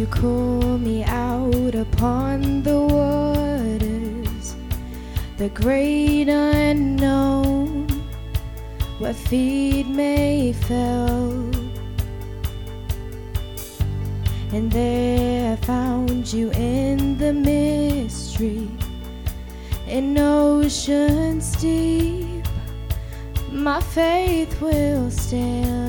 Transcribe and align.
you 0.00 0.06
call 0.06 0.78
me 0.78 1.04
out 1.04 1.74
upon 1.74 2.62
the 2.62 2.80
waters, 2.80 4.56
the 5.36 5.50
great 5.50 6.26
unknown, 6.26 7.86
where 8.98 9.12
feet 9.12 9.86
may 9.86 10.54
fail. 10.54 11.50
And 14.54 14.72
there 14.72 15.52
I 15.52 15.56
found 15.56 16.32
you 16.32 16.50
in 16.52 17.18
the 17.18 17.34
mystery, 17.34 18.70
in 19.86 20.16
oceans 20.16 21.56
deep. 21.56 22.46
My 23.52 23.82
faith 23.82 24.62
will 24.62 25.10
stand 25.10 25.79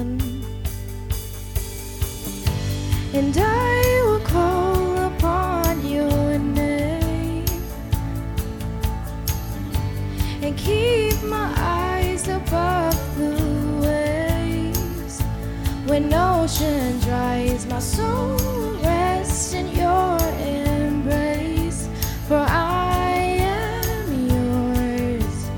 When 15.91 16.13
ocean 16.13 17.01
dries, 17.01 17.65
my 17.65 17.79
soul 17.79 18.37
rests 18.81 19.53
in 19.53 19.67
your 19.75 20.17
embrace, 20.39 21.89
for 22.29 22.45
I 22.47 23.11
am 23.41 24.29
yours 24.29 25.49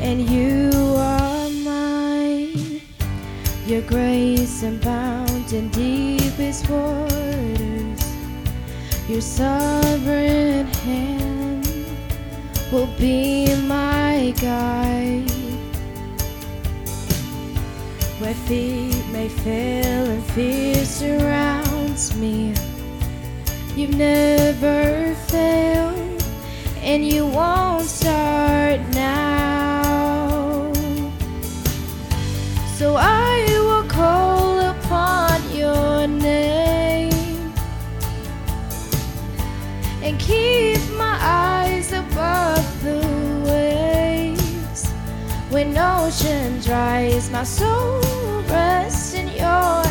and 0.00 0.20
you 0.28 0.70
are 0.98 1.48
mine. 1.48 2.82
Your 3.64 3.80
grace 3.88 4.62
abound 4.62 5.50
in 5.50 5.70
deepest 5.70 6.68
waters. 6.68 8.02
Your 9.08 9.22
sovereign 9.22 10.66
hand 10.84 11.66
will 12.70 12.90
be 12.98 13.56
my 13.62 14.34
guide. 14.38 15.30
Where 18.18 18.32
feet 18.48 18.95
may 19.26 19.34
fail 19.42 20.10
and 20.10 20.24
fear 20.34 20.84
surrounds 20.84 22.14
me, 22.16 22.54
you've 23.74 23.96
never 23.96 25.14
failed, 25.26 26.22
and 26.80 27.04
you 27.04 27.26
won't 27.26 27.84
start 27.84 28.80
now. 28.92 30.72
So 32.76 32.96
I 32.96 33.44
will 33.48 33.88
call 33.88 34.60
upon 34.60 35.40
your 35.50 36.06
name 36.06 37.52
and 40.02 40.20
keep 40.20 40.80
my 40.96 41.18
eyes 41.20 41.92
above 41.92 42.66
the 42.84 43.00
waves. 43.50 44.88
When 45.50 45.76
ocean 45.76 46.60
dries, 46.60 47.30
my 47.30 47.44
soul 47.44 48.00
rests 48.48 48.95
your 49.46 49.85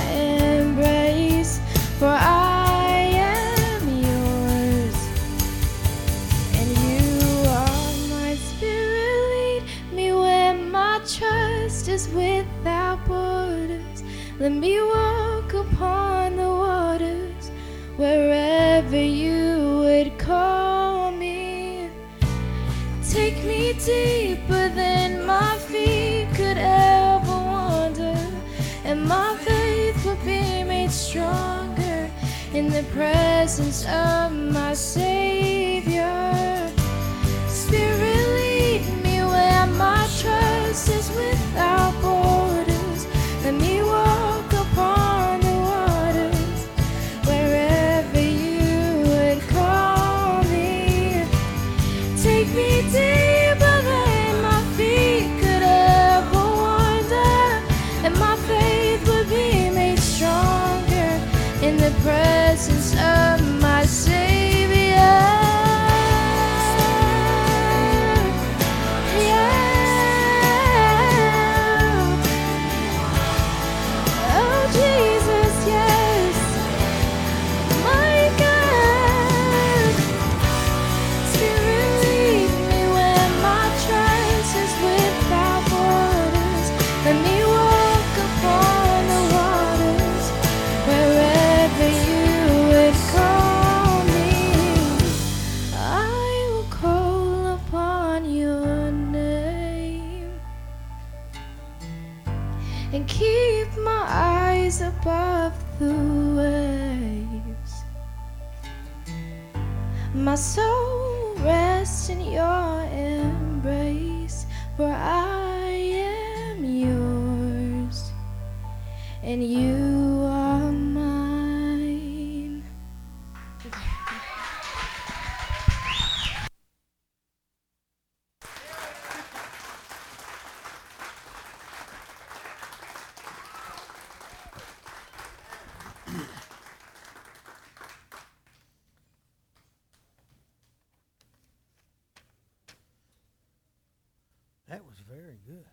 very 145.46 145.58
good. 145.58 145.66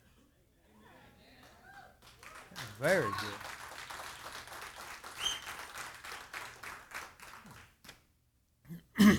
Very 2.80 3.10
good. 8.98 9.18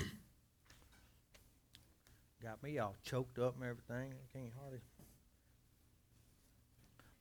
Got 2.42 2.62
me 2.62 2.78
all 2.78 2.94
choked 3.02 3.38
up 3.38 3.54
and 3.56 3.64
everything. 3.64 4.12
I 4.12 4.38
can't 4.38 4.52
hardly. 4.60 4.80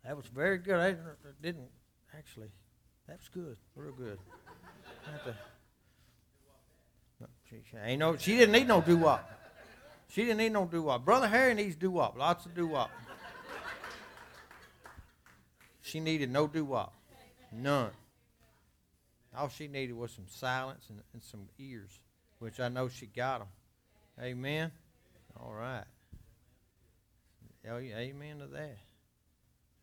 That 0.06 0.18
was 0.18 0.26
very 0.28 0.58
good. 0.58 0.76
I 0.76 0.96
didn't, 1.42 1.70
actually. 2.18 2.50
That 3.08 3.20
was 3.20 3.30
good. 3.30 3.58
Real 3.76 3.94
good. 3.94 4.20
To- 5.26 5.36
No, 7.22 7.28
she, 7.50 7.56
she 7.70 7.78
ain't 7.78 8.00
no. 8.00 8.18
She 8.18 8.38
didn't 8.38 8.52
need 8.54 8.68
no 8.68 8.82
doo 8.82 8.98
wop. 8.98 9.30
She 10.10 10.22
didn't 10.24 10.38
need 10.38 10.52
no 10.52 10.66
doo 10.66 10.84
wop. 10.84 11.06
Brother 11.06 11.28
Harry 11.28 11.54
needs 11.54 11.76
doo 11.76 11.92
wop. 11.92 12.18
Lots 12.18 12.46
of 12.46 12.54
doo 12.54 12.68
wop. 12.68 12.92
She 15.94 16.00
needed 16.00 16.32
no 16.32 16.48
doo 16.48 16.66
wop. 16.66 16.92
None. 17.52 17.92
All 19.38 19.48
she 19.48 19.68
needed 19.68 19.94
was 19.94 20.10
some 20.10 20.26
silence 20.28 20.86
and, 20.90 21.02
and 21.14 21.22
some 21.22 21.42
ears, 21.60 22.00
which 22.40 22.60
I 22.60 22.68
know 22.70 22.90
she 22.90 23.06
got 23.06 23.42
them. 23.42 23.48
Amen. 24.20 24.72
All 25.40 25.54
right. 25.54 25.84
Oh, 27.70 27.78
amen 27.78 28.40
to 28.40 28.48
that. 28.48 28.78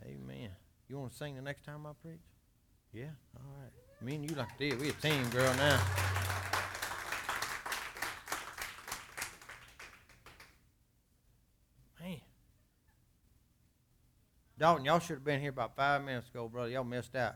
Amen. 0.05 0.51
You 0.89 0.99
want 0.99 1.13
to 1.13 1.17
sing 1.17 1.37
the 1.37 1.43
next 1.43 1.65
time 1.65 1.87
I 1.87 1.91
preach? 2.03 2.19
Yeah. 2.93 3.05
All 3.37 3.55
right. 3.63 4.05
Me 4.05 4.17
and 4.17 4.29
you 4.29 4.35
like 4.35 4.59
this. 4.59 4.75
We 4.81 4.89
a 4.89 4.93
team, 4.95 5.29
girl, 5.31 5.55
now. 5.55 5.69
Man. 5.79 5.81
Dalton, 14.61 14.85
y'all 14.85 14.99
should 14.99 15.15
have 15.15 15.25
been 15.25 15.41
here 15.41 15.49
about 15.49 15.75
five 15.75 16.05
minutes 16.05 16.29
ago, 16.29 16.47
brother. 16.47 16.69
Y'all 16.69 16.85
missed 16.85 17.17
out. 17.17 17.35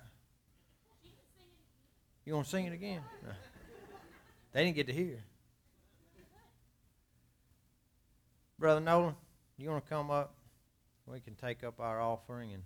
You 2.26 2.34
want 2.34 2.44
to 2.44 2.50
sing 2.50 2.66
it 2.66 2.74
again? 2.74 3.00
No. 3.22 3.32
They 4.52 4.62
didn't 4.62 4.76
get 4.76 4.86
to 4.88 4.92
hear. 4.92 5.24
Brother 8.58 8.80
Nolan, 8.80 9.14
you 9.56 9.70
want 9.70 9.82
to 9.82 9.88
come 9.88 10.10
up? 10.10 10.34
We 11.06 11.18
can 11.20 11.34
take 11.34 11.64
up 11.64 11.80
our 11.80 11.98
offering 11.98 12.52
and. 12.52 12.62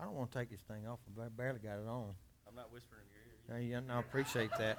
I 0.00 0.04
don't 0.04 0.14
want 0.14 0.32
to 0.32 0.38
take 0.38 0.50
this 0.50 0.62
thing 0.62 0.84
off. 0.88 0.98
I 1.16 1.28
barely 1.28 1.60
got 1.60 1.78
it 1.78 1.86
on. 1.86 2.10
I'm 2.48 2.56
not 2.56 2.72
whispering 2.72 3.02
in 3.08 3.14
your 3.14 3.22
ear. 3.22 3.33
I 3.52 3.98
appreciate 3.98 4.50
that. 4.58 4.78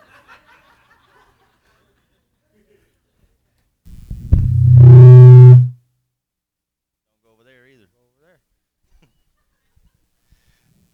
Don't 4.79 5.73
go 7.23 7.31
over 7.31 7.44
there 7.44 7.67
either. 7.67 7.85
Over 7.95 8.21
there. 8.21 8.39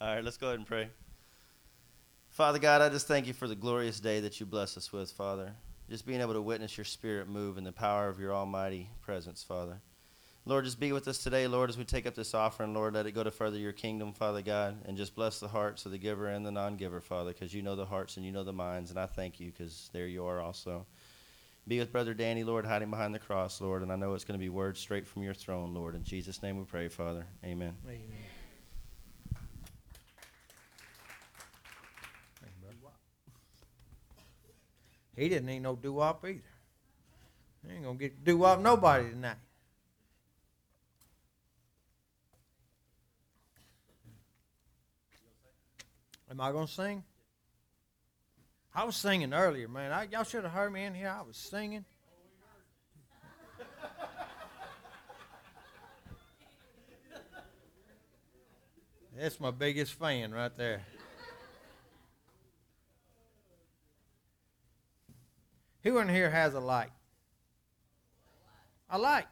All 0.00 0.14
right, 0.14 0.24
let's 0.24 0.36
go 0.36 0.48
ahead 0.48 0.58
and 0.58 0.66
pray. 0.66 0.88
Father 2.30 2.58
God, 2.58 2.80
I 2.80 2.88
just 2.88 3.06
thank 3.06 3.26
you 3.26 3.32
for 3.32 3.48
the 3.48 3.56
glorious 3.56 4.00
day 4.00 4.20
that 4.20 4.40
you 4.40 4.46
bless 4.46 4.76
us 4.76 4.92
with, 4.92 5.10
Father. 5.10 5.52
Just 5.90 6.06
being 6.06 6.20
able 6.20 6.34
to 6.34 6.42
witness 6.42 6.78
your 6.78 6.84
spirit 6.84 7.28
move 7.28 7.58
in 7.58 7.64
the 7.64 7.72
power 7.72 8.08
of 8.08 8.18
your 8.18 8.32
almighty 8.32 8.88
presence, 9.02 9.42
Father. 9.42 9.80
Lord, 10.44 10.64
just 10.64 10.80
be 10.80 10.90
with 10.90 11.06
us 11.06 11.18
today, 11.18 11.46
Lord, 11.46 11.70
as 11.70 11.78
we 11.78 11.84
take 11.84 12.04
up 12.04 12.16
this 12.16 12.34
offering, 12.34 12.74
Lord. 12.74 12.94
Let 12.94 13.06
it 13.06 13.12
go 13.12 13.22
to 13.22 13.30
further 13.30 13.58
your 13.58 13.72
kingdom, 13.72 14.12
Father 14.12 14.42
God, 14.42 14.76
and 14.86 14.96
just 14.96 15.14
bless 15.14 15.38
the 15.38 15.46
hearts 15.46 15.86
of 15.86 15.92
the 15.92 15.98
giver 15.98 16.26
and 16.26 16.44
the 16.44 16.50
non 16.50 16.76
giver, 16.76 17.00
Father, 17.00 17.32
because 17.32 17.54
you 17.54 17.62
know 17.62 17.76
the 17.76 17.86
hearts 17.86 18.16
and 18.16 18.26
you 18.26 18.32
know 18.32 18.42
the 18.42 18.52
minds, 18.52 18.90
and 18.90 18.98
I 18.98 19.06
thank 19.06 19.38
you 19.38 19.52
because 19.52 19.88
there 19.92 20.08
you 20.08 20.26
are 20.26 20.40
also. 20.40 20.84
Be 21.68 21.78
with 21.78 21.92
Brother 21.92 22.12
Danny, 22.12 22.42
Lord, 22.42 22.66
hiding 22.66 22.90
behind 22.90 23.14
the 23.14 23.20
cross, 23.20 23.60
Lord, 23.60 23.82
and 23.82 23.92
I 23.92 23.96
know 23.96 24.14
it's 24.14 24.24
going 24.24 24.38
to 24.38 24.42
be 24.42 24.48
words 24.48 24.80
straight 24.80 25.06
from 25.06 25.22
your 25.22 25.34
throne, 25.34 25.74
Lord. 25.74 25.94
In 25.94 26.02
Jesus' 26.02 26.42
name 26.42 26.58
we 26.58 26.64
pray, 26.64 26.88
Father. 26.88 27.24
Amen. 27.44 27.76
Amen. 27.86 28.00
He 35.14 35.28
didn't 35.28 35.46
need 35.46 35.60
no 35.60 35.76
doo 35.76 35.92
wop 35.92 36.24
either. 36.24 36.40
He 37.64 37.74
ain't 37.74 37.84
gonna 37.84 37.98
get 37.98 38.24
doo 38.24 38.38
wop 38.38 38.60
nobody 38.60 39.10
tonight. 39.10 39.36
Am 46.32 46.40
I 46.40 46.50
gonna 46.50 46.66
sing? 46.66 47.04
I 48.74 48.84
was 48.84 48.96
singing 48.96 49.34
earlier, 49.34 49.68
man. 49.68 49.92
I, 49.92 50.04
y'all 50.10 50.24
should 50.24 50.44
have 50.44 50.52
heard 50.54 50.72
me 50.72 50.82
in 50.82 50.94
here. 50.94 51.14
I 51.14 51.20
was 51.20 51.36
singing. 51.36 51.84
That's 59.14 59.38
my 59.40 59.50
biggest 59.50 59.92
fan 59.92 60.32
right 60.32 60.56
there. 60.56 60.80
Who 65.82 65.98
in 65.98 66.08
here 66.08 66.30
has 66.30 66.54
a 66.54 66.60
light? 66.60 66.92
A 68.88 68.98
light. 68.98 69.26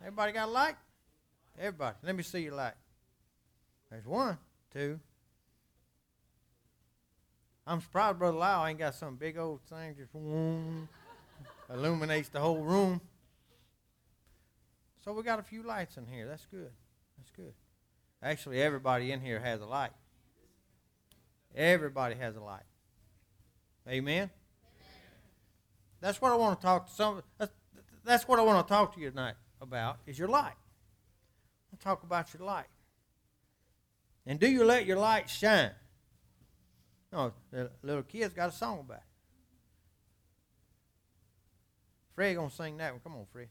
Everybody 0.00 0.32
got 0.32 0.48
a 0.48 0.50
light? 0.50 0.74
Everybody. 1.56 1.98
Let 2.02 2.16
me 2.16 2.24
see 2.24 2.40
your 2.40 2.56
light. 2.56 2.74
There's 3.92 4.06
one, 4.06 4.38
two. 4.72 4.98
I'm 7.68 7.82
surprised 7.82 8.18
Brother 8.18 8.38
Lau 8.38 8.64
ain't 8.64 8.78
got 8.78 8.94
some 8.94 9.16
big 9.16 9.36
old 9.36 9.60
thing 9.68 9.94
just 9.94 10.10
whoom, 10.10 10.88
illuminates 11.70 12.30
the 12.30 12.40
whole 12.40 12.62
room. 12.62 12.98
So 15.04 15.12
we 15.12 15.22
got 15.22 15.38
a 15.38 15.42
few 15.42 15.62
lights 15.62 15.98
in 15.98 16.06
here. 16.06 16.26
That's 16.26 16.46
good. 16.46 16.70
That's 17.18 17.30
good. 17.30 17.52
Actually, 18.22 18.62
everybody 18.62 19.12
in 19.12 19.20
here 19.20 19.38
has 19.38 19.60
a 19.60 19.66
light. 19.66 19.90
Everybody 21.54 22.14
has 22.14 22.36
a 22.36 22.40
light. 22.40 22.62
Amen. 23.86 24.30
That's 26.00 26.22
what 26.22 26.32
I 26.32 26.36
want 26.36 26.58
to 26.58 26.66
talk 26.66 26.88
to 26.88 26.94
some. 26.94 27.22
That's, 27.36 27.52
that's 28.02 28.26
what 28.26 28.38
I 28.38 28.42
want 28.42 28.66
to 28.66 28.72
talk 28.72 28.94
to 28.94 29.00
you 29.00 29.10
tonight 29.10 29.34
about 29.60 29.98
is 30.06 30.18
your 30.18 30.28
light. 30.28 30.56
I'll 31.70 31.78
talk 31.78 32.02
about 32.02 32.32
your 32.32 32.46
light. 32.46 32.68
And 34.24 34.40
do 34.40 34.48
you 34.48 34.64
let 34.64 34.86
your 34.86 34.96
light 34.96 35.28
shine? 35.28 35.72
No, 37.12 37.32
the 37.50 37.70
little 37.82 38.02
kids 38.02 38.34
got 38.34 38.50
a 38.50 38.52
song 38.52 38.80
about 38.80 38.98
it. 38.98 39.02
Fred 42.14 42.36
gonna 42.36 42.50
sing 42.50 42.76
that 42.78 42.92
one. 42.92 43.00
Come 43.00 43.14
on, 43.14 43.26
Fred. 43.32 43.48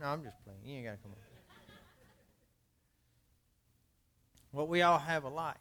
No, 0.00 0.06
I'm 0.06 0.22
just 0.22 0.36
playing. 0.44 0.58
You 0.64 0.76
ain't 0.76 0.84
gotta 0.86 0.98
come 0.98 1.12
on. 1.12 1.18
Well, 4.52 4.66
we 4.66 4.82
all 4.82 4.98
have 4.98 5.24
a 5.24 5.28
light. 5.28 5.56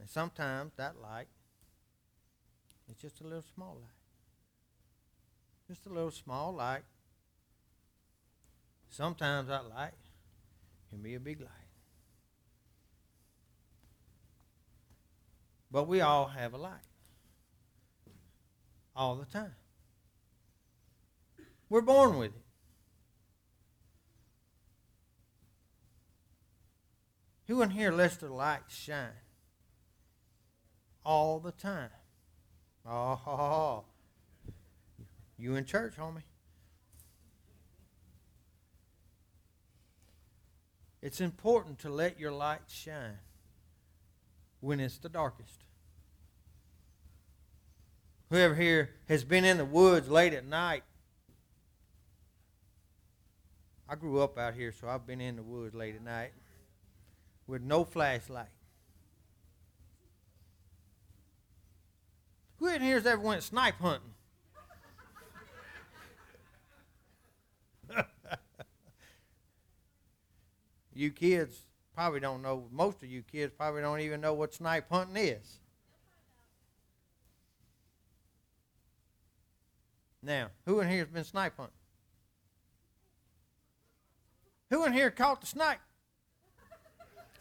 And 0.00 0.08
sometimes 0.08 0.72
that 0.76 1.00
light 1.00 1.28
is 2.90 2.96
just 2.96 3.20
a 3.20 3.24
little 3.24 3.44
small 3.54 3.76
light. 3.80 3.90
Just 5.68 5.86
a 5.86 5.90
little 5.90 6.10
small 6.10 6.52
light. 6.52 6.82
Sometimes 8.90 9.48
that 9.48 9.68
light 9.68 9.92
can 10.90 11.02
be 11.02 11.14
a 11.14 11.20
big 11.20 11.40
light. 11.40 11.61
But 15.72 15.88
we 15.88 16.02
all 16.02 16.26
have 16.26 16.52
a 16.52 16.58
light. 16.58 16.86
All 18.94 19.14
the 19.16 19.24
time. 19.24 19.54
We're 21.70 21.80
born 21.80 22.18
with 22.18 22.36
it. 22.36 22.42
Who 27.46 27.62
in 27.62 27.70
here 27.70 27.90
lets 27.90 28.16
the 28.16 28.30
light 28.30 28.64
shine? 28.68 29.08
All 31.04 31.40
the 31.40 31.52
time. 31.52 31.90
Oh, 32.86 33.84
you 35.38 35.56
in 35.56 35.64
church, 35.64 35.94
homie. 35.98 36.22
It's 41.00 41.20
important 41.20 41.78
to 41.80 41.88
let 41.88 42.20
your 42.20 42.30
light 42.30 42.60
shine 42.68 43.18
when 44.62 44.80
it's 44.80 44.96
the 44.96 45.08
darkest. 45.10 45.58
Whoever 48.30 48.54
here 48.54 48.90
has 49.08 49.24
been 49.24 49.44
in 49.44 49.58
the 49.58 49.64
woods 49.64 50.08
late 50.08 50.32
at 50.32 50.46
night, 50.46 50.84
I 53.88 53.96
grew 53.96 54.20
up 54.20 54.38
out 54.38 54.54
here, 54.54 54.72
so 54.72 54.88
I've 54.88 55.04
been 55.06 55.20
in 55.20 55.36
the 55.36 55.42
woods 55.42 55.74
late 55.74 55.96
at 55.96 56.02
night 56.02 56.32
with 57.46 57.60
no 57.60 57.84
flashlight. 57.84 58.46
Who 62.58 62.68
in 62.68 62.80
here's 62.80 63.04
ever 63.04 63.20
went 63.20 63.42
snipe 63.42 63.80
hunting? 63.80 64.14
you 70.94 71.10
kids 71.10 71.62
probably 71.94 72.20
don't 72.20 72.42
know, 72.42 72.66
most 72.70 73.02
of 73.02 73.08
you 73.08 73.22
kids 73.22 73.52
probably 73.56 73.82
don't 73.82 74.00
even 74.00 74.20
know 74.20 74.34
what 74.34 74.54
snipe 74.54 74.90
hunting 74.90 75.16
is. 75.16 75.58
Now, 80.22 80.50
who 80.66 80.80
in 80.80 80.88
here 80.88 81.00
has 81.00 81.08
been 81.08 81.24
snipe 81.24 81.56
hunting? 81.56 81.74
Who 84.70 84.84
in 84.84 84.92
here 84.92 85.10
caught 85.10 85.40
the 85.40 85.46
snipe? 85.46 85.80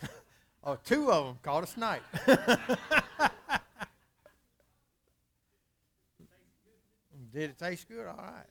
oh, 0.63 0.77
two 0.83 1.11
of 1.11 1.25
them 1.25 1.37
caught 1.43 1.63
a 1.63 1.67
snipe. 1.67 2.03
Did 7.33 7.51
it 7.51 7.57
taste 7.57 7.87
good? 7.87 8.05
All 8.07 8.17
right. 8.17 8.45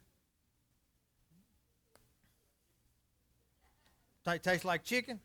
Ta- 4.24 4.38
Taste 4.38 4.64
like 4.64 4.84
chicken? 4.84 5.20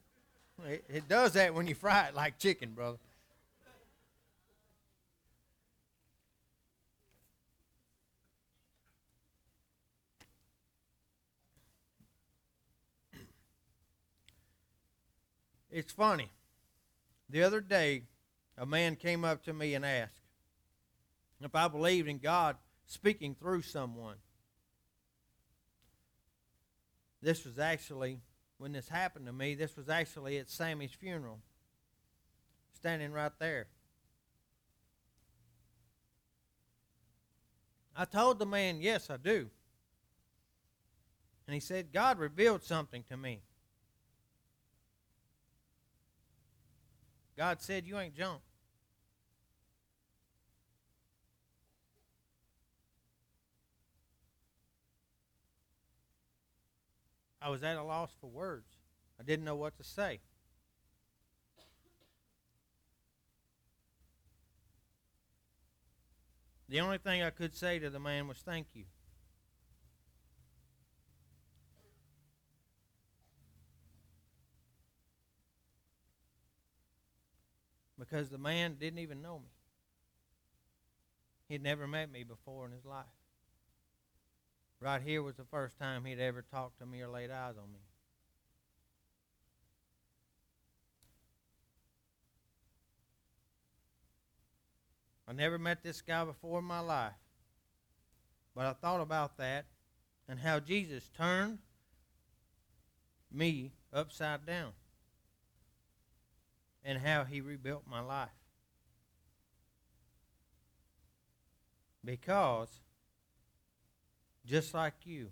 It, 0.64 0.86
it 0.88 1.10
does 1.10 1.34
that 1.34 1.54
when 1.54 1.68
you 1.68 1.76
fry 1.76 2.08
it 2.08 2.16
like 2.16 2.40
chicken, 2.40 2.72
brother. 2.72 2.98
It's 15.70 15.92
funny. 15.92 16.32
The 17.30 17.44
other 17.44 17.60
day, 17.60 18.04
a 18.58 18.66
man 18.66 18.96
came 18.96 19.26
up 19.26 19.44
to 19.44 19.54
me 19.54 19.74
and 19.74 19.86
asked, 19.86 20.22
if 21.42 21.54
I 21.54 21.68
believed 21.68 22.08
in 22.08 22.20
God 22.20 22.56
speaking 22.86 23.36
through 23.36 23.64
someone. 23.64 24.16
This 27.22 27.44
was 27.44 27.60
actually, 27.60 28.20
when 28.66 28.72
this 28.72 28.90
happened 28.90 29.28
to 29.28 29.32
me, 29.32 29.54
this 29.54 29.78
was 29.78 29.90
actually 29.90 30.40
at 30.40 30.50
Sammy's 30.50 30.90
funeral, 30.90 31.38
standing 32.74 33.12
right 33.12 33.32
there. 33.38 33.68
I 37.96 38.06
told 38.06 38.40
the 38.40 38.48
man, 38.48 38.82
Yes, 38.82 39.12
I 39.12 39.18
do. 39.18 39.52
And 41.46 41.54
he 41.54 41.60
said, 41.60 41.94
God 41.94 42.18
revealed 42.18 42.64
something 42.64 43.04
to 43.08 43.16
me. 43.16 43.42
God 47.38 47.62
said, 47.62 47.86
You 47.86 48.00
ain't 48.00 48.16
junk. 48.16 48.42
I 57.46 57.50
was 57.50 57.62
at 57.62 57.78
a 57.78 57.84
loss 57.84 58.10
for 58.20 58.26
words. 58.26 58.66
I 59.20 59.24
didn't 59.24 59.46
know 59.46 59.56
what 59.56 59.78
to 59.78 59.84
say. 59.84 60.20
The 66.68 66.80
only 66.80 66.98
thing 66.98 67.22
I 67.22 67.30
could 67.30 67.56
say 67.56 67.78
to 67.78 67.92
the 67.92 68.00
man 68.00 68.28
was 68.28 68.40
thank 68.40 68.66
you. 68.74 68.86
Because 78.00 78.32
the 78.32 78.40
man 78.40 78.78
didn't 78.80 78.98
even 78.98 79.22
know 79.22 79.38
me. 79.38 79.52
He'd 81.48 81.62
never 81.62 81.88
met 81.88 82.12
me 82.12 82.24
before 82.24 82.66
in 82.66 82.72
his 82.72 82.86
life. 82.86 83.06
Right 84.80 85.02
here 85.02 85.24
was 85.24 85.36
the 85.36 85.46
first 85.46 85.80
time 85.80 86.06
he'd 86.06 86.20
ever 86.20 86.42
talked 86.42 86.80
to 86.80 86.86
me 86.86 87.02
or 87.02 87.08
laid 87.08 87.32
eyes 87.32 87.56
on 87.58 87.72
me. 87.72 87.80
I 95.28 95.34
never 95.34 95.58
met 95.58 95.82
this 95.82 96.02
guy 96.02 96.24
before 96.24 96.60
in 96.60 96.66
my 96.66 96.82
life. 96.82 97.14
But 98.56 98.66
I 98.68 98.74
thought 98.74 99.02
about 99.02 99.38
that 99.38 99.66
and 100.28 100.40
how 100.40 100.60
Jesus 100.60 101.10
turned 101.18 101.60
me 103.32 103.74
upside 103.92 104.46
down 104.46 104.72
and 106.84 107.00
how 107.00 107.24
he 107.24 107.42
rebuilt 107.42 107.84
my 107.90 108.00
life. 108.00 108.30
Because, 112.04 112.82
just 114.46 114.74
like 114.74 114.94
you, 115.04 115.32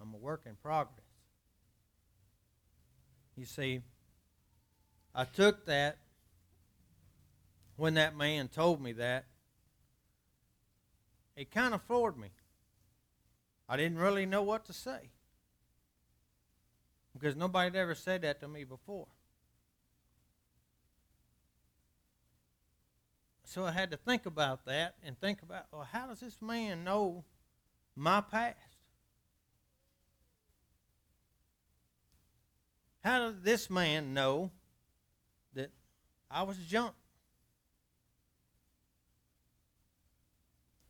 I'm 0.00 0.14
a 0.14 0.16
work 0.16 0.42
in 0.46 0.54
progress. 0.56 1.04
You 3.36 3.44
see, 3.44 3.80
I 5.14 5.24
took 5.24 5.66
that 5.66 5.98
when 7.76 7.94
that 7.94 8.16
man 8.16 8.48
told 8.48 8.82
me 8.82 8.92
that. 8.92 9.24
It 11.36 11.52
kind 11.52 11.72
of 11.72 11.82
floored 11.82 12.18
me. 12.18 12.30
I 13.68 13.76
didn't 13.76 13.98
really 13.98 14.26
know 14.26 14.42
what 14.42 14.64
to 14.64 14.72
say 14.72 15.10
because 17.12 17.36
nobody 17.36 17.66
had 17.66 17.76
ever 17.76 17.94
said 17.94 18.22
that 18.22 18.40
to 18.40 18.48
me 18.48 18.64
before. 18.64 19.06
so 23.48 23.64
I 23.64 23.72
had 23.72 23.90
to 23.92 23.96
think 23.96 24.26
about 24.26 24.66
that 24.66 24.96
and 25.02 25.18
think 25.18 25.40
about, 25.42 25.64
well, 25.72 25.88
how 25.90 26.06
does 26.06 26.20
this 26.20 26.42
man 26.42 26.84
know 26.84 27.24
my 27.98 28.20
past? 28.20 28.56
How 33.04 33.18
does 33.20 33.40
this 33.42 33.70
man 33.70 34.14
know 34.14 34.50
that 35.54 35.70
I 36.30 36.42
was 36.42 36.56
junk? 36.58 36.94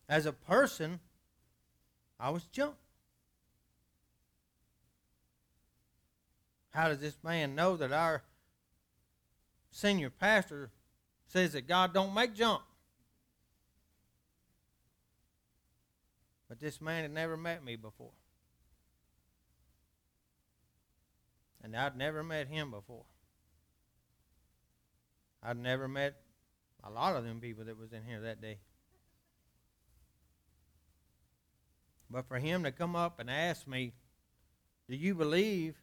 As 0.07 0.25
a 0.25 0.33
person, 0.33 0.99
I 2.19 2.29
was 2.31 2.43
junk. 2.45 2.75
How 6.71 6.87
does 6.87 6.99
this 6.99 7.17
man 7.23 7.55
know 7.55 7.77
that 7.77 7.91
our 7.91 8.23
senior 9.71 10.09
pastor 10.09 10.71
says 11.27 11.53
that 11.53 11.67
God 11.67 11.93
don't 11.93 12.13
make 12.13 12.33
junk. 12.33 12.61
But 16.59 16.65
this 16.65 16.81
man 16.81 17.03
had 17.03 17.13
never 17.13 17.37
met 17.37 17.63
me 17.63 17.75
before. 17.75 18.11
And 21.63 21.75
I'd 21.75 21.95
never 21.95 22.23
met 22.23 22.47
him 22.47 22.71
before. 22.71 23.05
I'd 25.41 25.57
never 25.57 25.87
met 25.87 26.15
a 26.83 26.89
lot 26.89 27.15
of 27.15 27.23
them 27.23 27.39
people 27.39 27.65
that 27.65 27.77
was 27.77 27.93
in 27.93 28.03
here 28.03 28.21
that 28.21 28.41
day. 28.41 28.57
But 32.09 32.27
for 32.27 32.39
him 32.39 32.63
to 32.63 32.71
come 32.71 32.95
up 32.95 33.19
and 33.19 33.29
ask 33.29 33.67
me, 33.67 33.93
Do 34.89 34.95
you 34.95 35.15
believe 35.15 35.75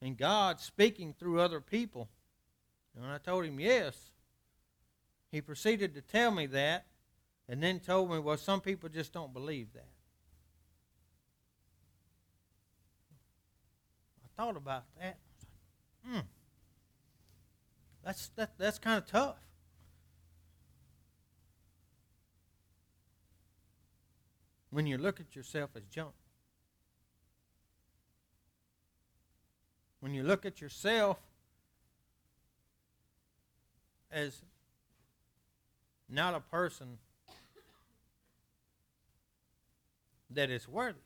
in 0.00 0.14
God 0.14 0.60
speaking 0.60 1.14
through 1.18 1.40
other 1.40 1.60
people? 1.60 2.08
And 2.96 3.04
I 3.04 3.18
told 3.18 3.44
him, 3.44 3.60
Yes. 3.60 4.10
He 5.32 5.40
proceeded 5.40 5.94
to 5.94 6.00
tell 6.00 6.30
me 6.30 6.46
that 6.46 6.86
and 7.48 7.62
then 7.62 7.78
told 7.80 8.10
me, 8.10 8.18
well, 8.18 8.36
some 8.36 8.60
people 8.60 8.88
just 8.88 9.12
don't 9.12 9.32
believe 9.32 9.72
that. 9.74 9.88
I 14.24 14.42
thought 14.42 14.56
about 14.56 14.84
that. 15.00 15.18
Hmm. 16.04 16.20
That's, 18.04 18.28
that, 18.36 18.52
that's 18.58 18.78
kind 18.78 18.98
of 18.98 19.06
tough. 19.06 19.36
When 24.70 24.86
you 24.86 24.98
look 24.98 25.20
at 25.20 25.34
yourself 25.34 25.70
as 25.76 25.84
junk. 25.84 26.14
When 30.00 30.12
you 30.12 30.22
look 30.22 30.44
at 30.44 30.60
yourself 30.60 31.18
as 34.10 34.42
not 36.08 36.34
a 36.34 36.40
person 36.40 36.98
that 40.30 40.50
is 40.50 40.68
worthy. 40.68 40.98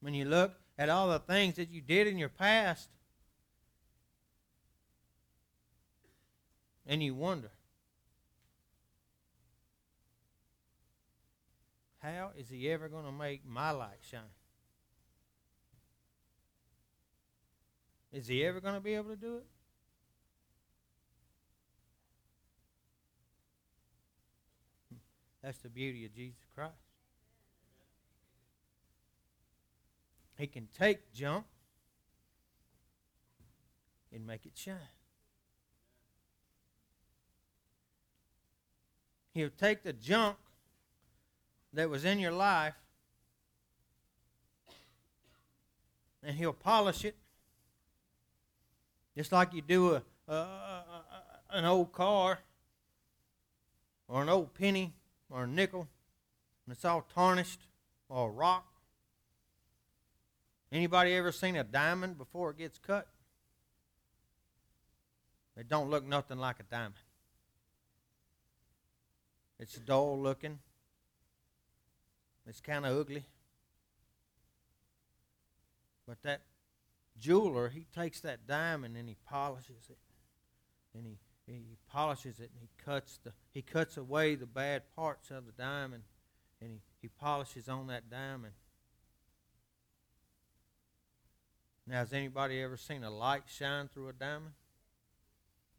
When 0.00 0.14
you 0.14 0.24
look 0.24 0.54
at 0.78 0.88
all 0.88 1.08
the 1.08 1.18
things 1.18 1.56
that 1.56 1.70
you 1.70 1.80
did 1.80 2.06
in 2.06 2.16
your 2.16 2.28
past, 2.28 2.88
and 6.86 7.02
you 7.02 7.14
wonder, 7.14 7.50
how 11.98 12.30
is 12.36 12.48
he 12.48 12.70
ever 12.70 12.88
going 12.88 13.04
to 13.04 13.12
make 13.12 13.46
my 13.46 13.70
light 13.70 13.98
shine? 14.00 14.20
Is 18.12 18.26
he 18.26 18.44
ever 18.44 18.60
going 18.60 18.74
to 18.74 18.80
be 18.80 18.94
able 18.94 19.10
to 19.10 19.16
do 19.16 19.36
it? 19.36 19.46
That's 25.42 25.58
the 25.58 25.68
beauty 25.68 26.04
of 26.04 26.14
Jesus 26.14 26.40
Christ. 26.54 26.74
He 30.36 30.46
can 30.46 30.68
take 30.78 31.12
junk 31.12 31.44
and 34.12 34.26
make 34.26 34.46
it 34.46 34.52
shine. 34.54 34.76
He'll 39.32 39.50
take 39.50 39.82
the 39.82 39.92
junk 39.92 40.36
that 41.72 41.88
was 41.88 42.04
in 42.04 42.18
your 42.18 42.32
life 42.32 42.74
and 46.22 46.36
he'll 46.36 46.52
polish 46.52 47.04
it 47.04 47.16
just 49.16 49.32
like 49.32 49.54
you 49.54 49.62
do 49.62 49.94
a, 49.94 50.02
a, 50.28 50.34
a, 50.34 50.84
an 51.52 51.64
old 51.64 51.92
car 51.92 52.38
or 54.08 54.22
an 54.22 54.28
old 54.28 54.52
penny 54.54 54.94
or 55.30 55.44
a 55.44 55.46
nickel 55.46 55.88
and 56.66 56.76
it's 56.76 56.84
all 56.84 57.06
tarnished 57.14 57.60
or 58.08 58.28
a 58.28 58.32
rock. 58.32 58.66
Anybody 60.72 61.14
ever 61.14 61.32
seen 61.32 61.56
a 61.56 61.64
diamond 61.64 62.18
before 62.18 62.50
it 62.50 62.58
gets 62.58 62.78
cut? 62.78 63.08
It 65.56 65.68
don't 65.68 65.90
look 65.90 66.06
nothing 66.06 66.38
like 66.38 66.60
a 66.60 66.62
diamond. 66.62 66.94
It's 69.58 69.74
dull 69.74 70.18
looking. 70.18 70.58
It's 72.46 72.60
kind 72.60 72.86
of 72.86 72.96
ugly. 72.96 73.24
But 76.06 76.22
that 76.22 76.42
jeweler, 77.18 77.68
he 77.68 77.86
takes 77.94 78.20
that 78.20 78.46
diamond 78.46 78.96
and 78.96 79.08
he 79.08 79.16
polishes 79.28 79.88
it. 79.90 79.98
And 80.94 81.06
he 81.06 81.18
he 81.54 81.76
polishes 81.90 82.38
it 82.40 82.50
and 82.52 82.60
he 82.60 82.68
cuts 82.84 83.18
the 83.24 83.32
he 83.52 83.62
cuts 83.62 83.96
away 83.96 84.34
the 84.34 84.46
bad 84.46 84.82
parts 84.94 85.30
of 85.30 85.46
the 85.46 85.52
diamond 85.52 86.04
and 86.60 86.70
he, 86.70 86.80
he 87.02 87.08
polishes 87.08 87.68
on 87.68 87.86
that 87.88 88.10
diamond. 88.10 88.52
Now, 91.86 91.96
has 91.96 92.12
anybody 92.12 92.62
ever 92.62 92.76
seen 92.76 93.02
a 93.02 93.10
light 93.10 93.44
shine 93.46 93.88
through 93.88 94.08
a 94.08 94.12
diamond? 94.12 94.52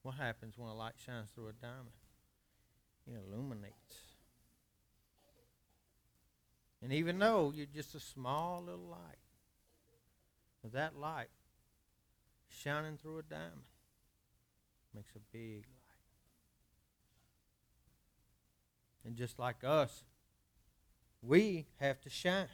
What 0.02 0.16
happens 0.16 0.58
when 0.58 0.68
a 0.68 0.76
light 0.76 0.96
shines 1.06 1.30
through 1.34 1.50
a 1.50 1.54
diamond? 1.54 1.96
It 3.08 3.14
illuminates. 3.26 3.76
And 6.82 6.92
even 6.92 7.20
though 7.20 7.54
you're 7.56 7.68
just 7.68 7.94
a 7.96 8.00
small 8.00 8.64
little 8.64 8.90
light, 8.90 9.18
that 10.74 10.98
light 10.98 11.30
shining 12.50 12.98
through 12.98 13.20
a 13.20 13.24
diamond 13.24 13.71
makes 14.96 15.16
a 15.16 15.20
big 15.32 15.66
light. 15.66 15.98
And 19.06 19.16
just 19.16 19.40
like 19.40 19.64
us, 19.64 20.04
we 21.22 21.68
have 21.80 22.02
to 22.02 22.10
shine. 22.10 22.48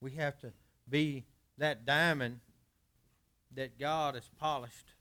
We 0.00 0.12
have 0.12 0.38
to 0.40 0.52
be 0.88 1.24
that 1.58 1.86
diamond 1.86 2.40
that 3.54 3.78
God 3.78 4.14
has 4.14 4.28
polished, 4.38 4.92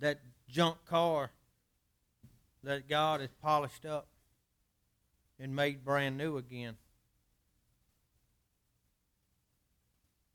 that 0.00 0.20
junk 0.48 0.78
car 0.84 1.30
that 2.62 2.88
God 2.88 3.20
has 3.20 3.30
polished 3.42 3.86
up 3.86 4.08
and 5.38 5.54
made 5.54 5.84
brand 5.84 6.18
new 6.18 6.36
again. 6.36 6.76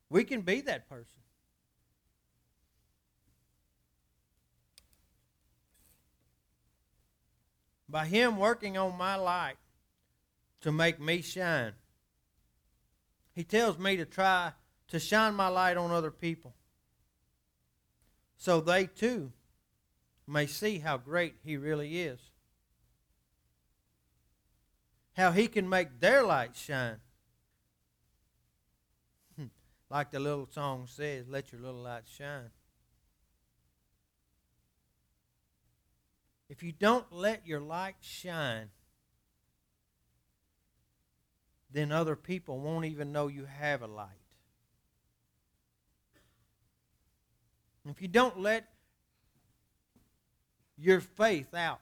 We 0.09 0.23
can 0.23 0.41
be 0.41 0.61
that 0.61 0.89
person. 0.89 1.24
By 7.95 8.07
Him 8.07 8.35
working 8.35 8.77
on 8.77 8.97
my 8.97 9.15
light 9.15 9.55
to 10.59 10.69
make 10.73 10.99
me 10.99 11.21
shine, 11.21 11.71
He 13.31 13.45
tells 13.45 13.79
me 13.79 13.95
to 13.95 14.03
try 14.03 14.51
to 14.89 14.99
shine 14.99 15.33
my 15.33 15.47
light 15.47 15.77
on 15.77 15.91
other 15.91 16.11
people 16.11 16.53
so 18.35 18.59
they 18.59 18.87
too 18.87 19.31
may 20.27 20.45
see 20.45 20.79
how 20.79 20.97
great 20.97 21.35
He 21.41 21.55
really 21.55 22.01
is. 22.01 22.19
How 25.13 25.31
He 25.31 25.47
can 25.47 25.69
make 25.69 26.01
their 26.01 26.21
light 26.21 26.57
shine. 26.57 26.97
Hmm. 29.37 29.45
like 29.89 30.11
the 30.11 30.19
little 30.19 30.49
song 30.51 30.87
says, 30.87 31.29
let 31.29 31.53
your 31.53 31.61
little 31.61 31.83
light 31.83 32.03
shine. 32.13 32.49
If 36.49 36.61
you 36.61 36.71
don't 36.71 37.11
let 37.11 37.47
your 37.47 37.59
light 37.59 37.95
shine, 38.01 38.69
then 41.71 41.91
other 41.91 42.15
people 42.15 42.59
won't 42.59 42.85
even 42.85 43.11
know 43.11 43.27
you 43.27 43.45
have 43.45 43.81
a 43.81 43.87
light. 43.87 44.09
If 47.87 48.01
you 48.01 48.07
don't 48.07 48.39
let 48.39 48.65
your 50.77 50.99
faith 50.99 51.53
out, 51.53 51.81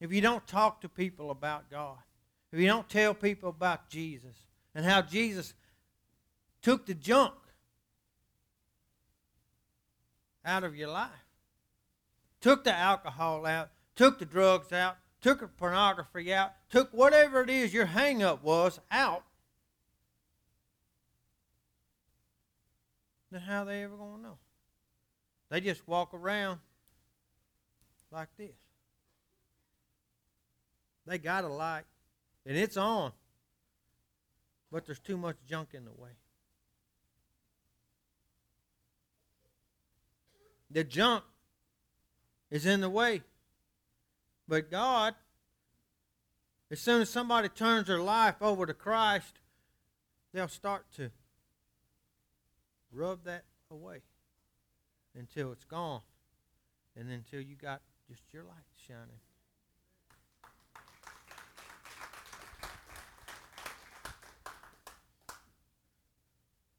if 0.00 0.12
you 0.12 0.20
don't 0.20 0.46
talk 0.46 0.80
to 0.80 0.88
people 0.88 1.30
about 1.30 1.70
God, 1.70 1.98
if 2.52 2.58
you 2.58 2.66
don't 2.66 2.88
tell 2.88 3.12
people 3.12 3.50
about 3.50 3.88
Jesus 3.88 4.34
and 4.74 4.84
how 4.86 5.02
Jesus 5.02 5.54
took 6.62 6.86
the 6.86 6.94
junk 6.94 7.34
out 10.44 10.64
of 10.64 10.74
your 10.74 10.88
life, 10.88 11.10
took 12.40 12.64
the 12.64 12.74
alcohol 12.74 13.46
out, 13.46 13.70
took 13.94 14.18
the 14.18 14.24
drugs 14.24 14.72
out, 14.72 14.96
took 15.20 15.40
the 15.40 15.48
pornography 15.48 16.32
out, 16.32 16.52
took 16.70 16.92
whatever 16.92 17.42
it 17.42 17.50
is 17.50 17.74
your 17.74 17.86
hang 17.86 18.22
up 18.22 18.42
was 18.42 18.80
out, 18.90 19.24
then 23.30 23.40
how 23.42 23.62
are 23.62 23.64
they 23.66 23.82
ever 23.84 23.96
going 23.96 24.16
to 24.16 24.22
know? 24.22 24.38
They 25.50 25.60
just 25.60 25.86
walk 25.86 26.14
around 26.14 26.60
like 28.10 28.28
this. 28.36 28.56
They 31.06 31.18
got 31.18 31.44
a 31.44 31.48
light, 31.48 31.84
and 32.46 32.56
it's 32.56 32.76
on, 32.76 33.12
but 34.70 34.86
there's 34.86 34.98
too 34.98 35.16
much 35.16 35.36
junk 35.48 35.70
in 35.74 35.84
the 35.84 35.92
way. 35.92 36.10
The 40.70 40.84
junk 40.84 41.24
is 42.50 42.66
in 42.66 42.80
the 42.80 42.90
way. 42.90 43.22
But 44.48 44.70
God, 44.70 45.14
as 46.70 46.80
soon 46.80 47.02
as 47.02 47.10
somebody 47.10 47.48
turns 47.48 47.86
their 47.86 48.00
life 48.00 48.36
over 48.40 48.66
to 48.66 48.74
Christ, 48.74 49.40
they'll 50.32 50.48
start 50.48 50.86
to 50.96 51.10
rub 52.92 53.24
that 53.24 53.44
away 53.70 54.02
until 55.16 55.52
it's 55.52 55.64
gone 55.64 56.00
and 56.96 57.10
until 57.10 57.40
you 57.40 57.54
got 57.54 57.80
just 58.08 58.22
your 58.32 58.42
light 58.42 58.56
shining. 58.76 59.20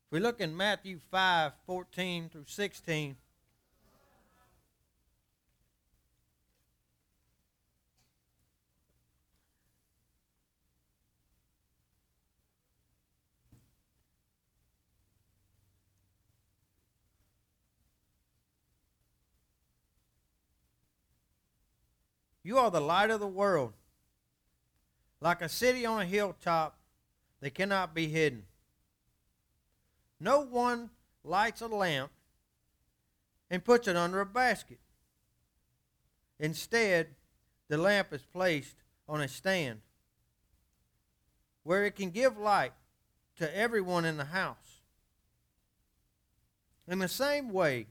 If 0.06 0.12
we 0.12 0.20
look 0.20 0.42
in 0.42 0.58
Matthew 0.58 1.00
5 1.10 1.54
14 1.66 2.30
through 2.30 2.44
16, 2.48 3.16
You 22.52 22.58
are 22.58 22.70
the 22.70 22.82
light 22.82 23.10
of 23.10 23.22
the 23.22 23.28
world. 23.28 23.72
Like 25.22 25.42
a 25.42 25.48
city 25.48 25.86
on 25.86 26.02
a 26.02 26.06
hilltop, 26.06 26.78
they 27.40 27.50
cannot 27.50 27.96
be 27.96 28.10
hidden. 28.10 28.44
No 30.20 30.42
one 30.42 30.90
lights 31.24 31.62
a 31.62 31.68
lamp 31.68 32.12
and 33.50 33.64
puts 33.64 33.88
it 33.88 33.96
under 33.96 34.20
a 34.20 34.26
basket. 34.26 34.80
Instead, 36.42 37.16
the 37.70 37.78
lamp 37.78 38.12
is 38.12 38.24
placed 38.24 38.76
on 39.08 39.22
a 39.22 39.30
stand 39.30 39.80
where 41.64 41.86
it 41.86 41.96
can 41.96 42.10
give 42.10 42.38
light 42.38 42.74
to 43.38 43.58
everyone 43.58 44.04
in 44.04 44.18
the 44.18 44.26
house. 44.26 44.82
In 46.86 47.00
the 47.00 47.08
same 47.08 47.54
way, 47.54 47.88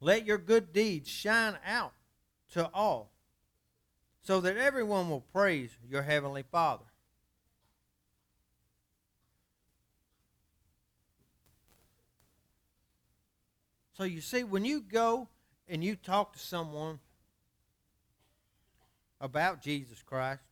let 0.00 0.24
your 0.24 0.38
good 0.38 0.72
deeds 0.72 1.10
shine 1.10 1.58
out 1.62 1.92
to 2.52 2.70
all, 2.72 3.12
so 4.22 4.40
that 4.40 4.56
everyone 4.56 5.08
will 5.08 5.20
praise 5.20 5.76
your 5.88 6.02
heavenly 6.02 6.42
Father. 6.42 6.84
So 13.96 14.04
you 14.04 14.20
see, 14.20 14.44
when 14.44 14.64
you 14.64 14.80
go 14.80 15.28
and 15.68 15.82
you 15.82 15.96
talk 15.96 16.34
to 16.34 16.38
someone 16.38 16.98
about 19.20 19.62
Jesus 19.62 20.02
Christ, 20.02 20.42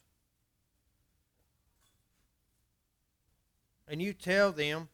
and 3.87 4.01
you 4.01 4.15
tell 4.15 4.51
them 4.51 4.89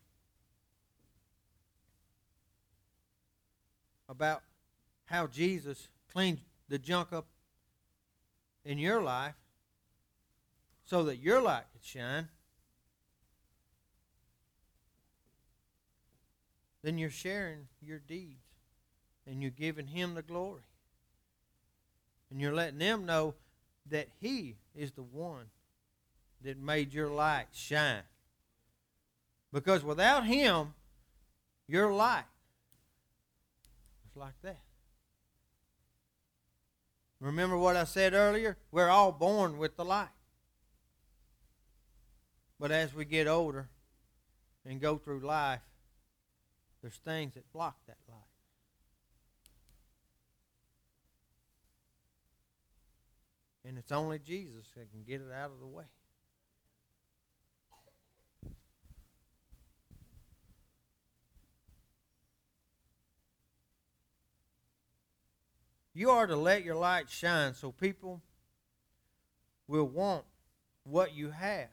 about 4.09 4.43
how 5.05 5.29
Jesus 5.29 5.89
cleaned 6.13 6.41
the 6.71 6.79
junk 6.79 7.13
up 7.13 7.27
in 8.65 8.79
your 8.79 9.03
life 9.03 9.35
so 10.85 11.03
that 11.03 11.19
your 11.19 11.43
light 11.43 11.65
could 11.73 11.85
shine, 11.85 12.29
then 16.83 16.97
you're 16.97 17.11
sharing 17.11 17.67
your 17.83 17.99
deeds 17.99 18.47
and 19.27 19.43
you're 19.43 19.51
giving 19.51 19.89
Him 19.89 20.15
the 20.15 20.23
glory. 20.23 20.63
And 22.31 22.41
you're 22.41 22.55
letting 22.55 22.79
them 22.79 23.05
know 23.05 23.35
that 23.91 24.09
He 24.21 24.55
is 24.75 24.93
the 24.93 25.03
one 25.03 25.47
that 26.43 26.57
made 26.57 26.95
your 26.95 27.09
light 27.09 27.49
shine. 27.53 28.05
Because 29.53 29.83
without 29.83 30.25
Him, 30.25 30.75
your 31.67 31.93
light 31.93 32.25
is 34.09 34.17
like 34.17 34.41
that. 34.43 34.61
Remember 37.21 37.57
what 37.57 37.77
I 37.77 37.85
said 37.85 38.15
earlier? 38.15 38.57
We're 38.73 38.89
all 38.89 39.13
born 39.13 39.59
with 39.59 39.77
the 39.77 39.85
light. 39.85 40.09
But 42.59 42.71
as 42.71 42.95
we 42.95 43.05
get 43.05 43.27
older 43.27 43.69
and 44.65 44.81
go 44.81 44.97
through 44.97 45.21
life, 45.21 45.61
there's 46.83 46.99
things 47.05 47.35
that 47.35 47.53
block 47.53 47.77
that 47.87 47.99
light. 48.09 48.19
And 53.65 53.77
it's 53.77 53.93
only 53.93 54.19
Jesus 54.19 54.67
that 54.77 54.91
can 54.91 55.03
get 55.03 55.21
it 55.21 55.33
out 55.33 55.51
of 55.51 55.61
the 55.61 55.67
way. 55.67 55.85
You 65.93 66.11
are 66.11 66.27
to 66.27 66.37
let 66.37 66.65
your 66.65 66.77
light 66.77 67.11
shine 67.11 67.55
so 67.55 67.73
people 67.73 68.23
will 69.67 69.87
want 69.87 70.25
what 70.85 71.15
you 71.15 71.31
have. 71.31 71.69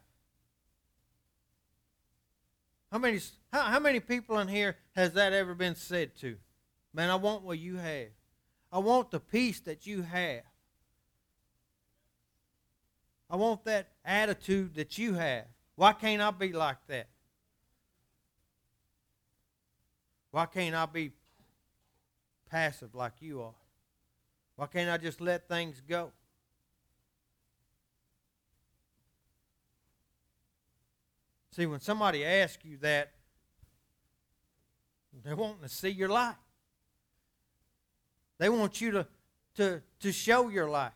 How 2.91 2.97
many, 2.97 3.19
how, 3.51 3.63
how 3.63 3.80
many 3.80 3.99
people 3.99 4.39
in 4.39 4.47
here 4.47 4.77
has 4.95 5.13
that 5.13 5.34
ever 5.34 5.53
been 5.53 5.75
said 5.75 6.15
to? 6.21 6.38
Man, 6.93 7.10
I 7.10 7.15
want 7.15 7.43
what 7.43 7.60
you 7.60 7.77
have. 7.77 8.08
I 8.71 8.80
want 8.80 9.12
the 9.12 9.19
peace 9.19 9.60
that 9.62 9.86
you 9.86 10.01
have. 10.01 10.43
I 13.30 13.36
want 13.36 13.65
that 13.65 13.89
attitude 14.06 14.75
that 14.75 14.97
you 14.97 15.15
have. 15.15 15.45
Why 15.75 15.93
can't 15.93 16.21
I 16.21 16.32
be 16.32 16.53
like 16.53 16.77
that? 16.88 17.08
Why 20.32 20.45
can't 20.45 20.75
I 20.75 20.86
be 20.86 21.12
passive 22.49 22.95
like 22.95 23.13
you 23.19 23.41
are? 23.41 23.53
Why 24.58 24.65
can't 24.65 24.89
I 24.89 24.98
just 24.98 25.22
let 25.22 25.48
things 25.48 25.82
go? 25.88 26.12
See, 31.52 31.67
when 31.67 31.80
somebody 31.80 32.26
asks 32.26 32.65
you 32.65 32.78
that, 32.82 33.12
they're 35.24 35.36
wanting 35.36 35.62
to 35.62 35.70
see 35.70 35.89
your 35.89 36.10
light. 36.10 36.36
They 38.39 38.50
want 38.50 38.82
you 38.82 38.91
to, 38.91 39.08
to, 39.56 39.82
to 40.02 40.12
show 40.12 40.50
your 40.50 40.70
light. 40.70 40.91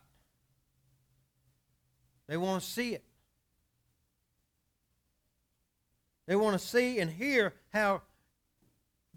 They 2.27 2.37
want 2.37 2.63
to 2.63 2.69
see 2.69 2.93
it. 2.93 3.03
They 6.27 6.35
want 6.35 6.59
to 6.59 6.65
see 6.65 6.99
and 6.99 7.11
hear 7.11 7.53
how 7.73 8.01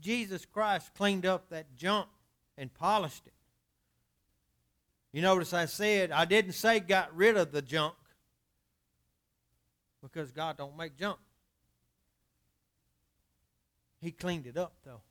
Jesus 0.00 0.44
Christ 0.46 0.92
cleaned 0.94 1.24
up 1.24 1.48
that 1.50 1.76
junk 1.76 2.08
and 2.58 2.72
polished 2.72 3.26
it. 3.26 3.32
You 5.14 5.22
notice 5.22 5.52
I 5.52 5.66
said, 5.66 6.10
I 6.10 6.24
didn't 6.24 6.54
say 6.54 6.80
got 6.80 7.14
rid 7.14 7.36
of 7.36 7.52
the 7.52 7.62
junk 7.62 7.94
because 10.02 10.32
God 10.32 10.56
don't 10.56 10.76
make 10.76 10.98
junk. 10.98 11.20
He 14.00 14.10
cleaned 14.10 14.48
it 14.48 14.56
up, 14.56 14.72
though. 14.84 15.02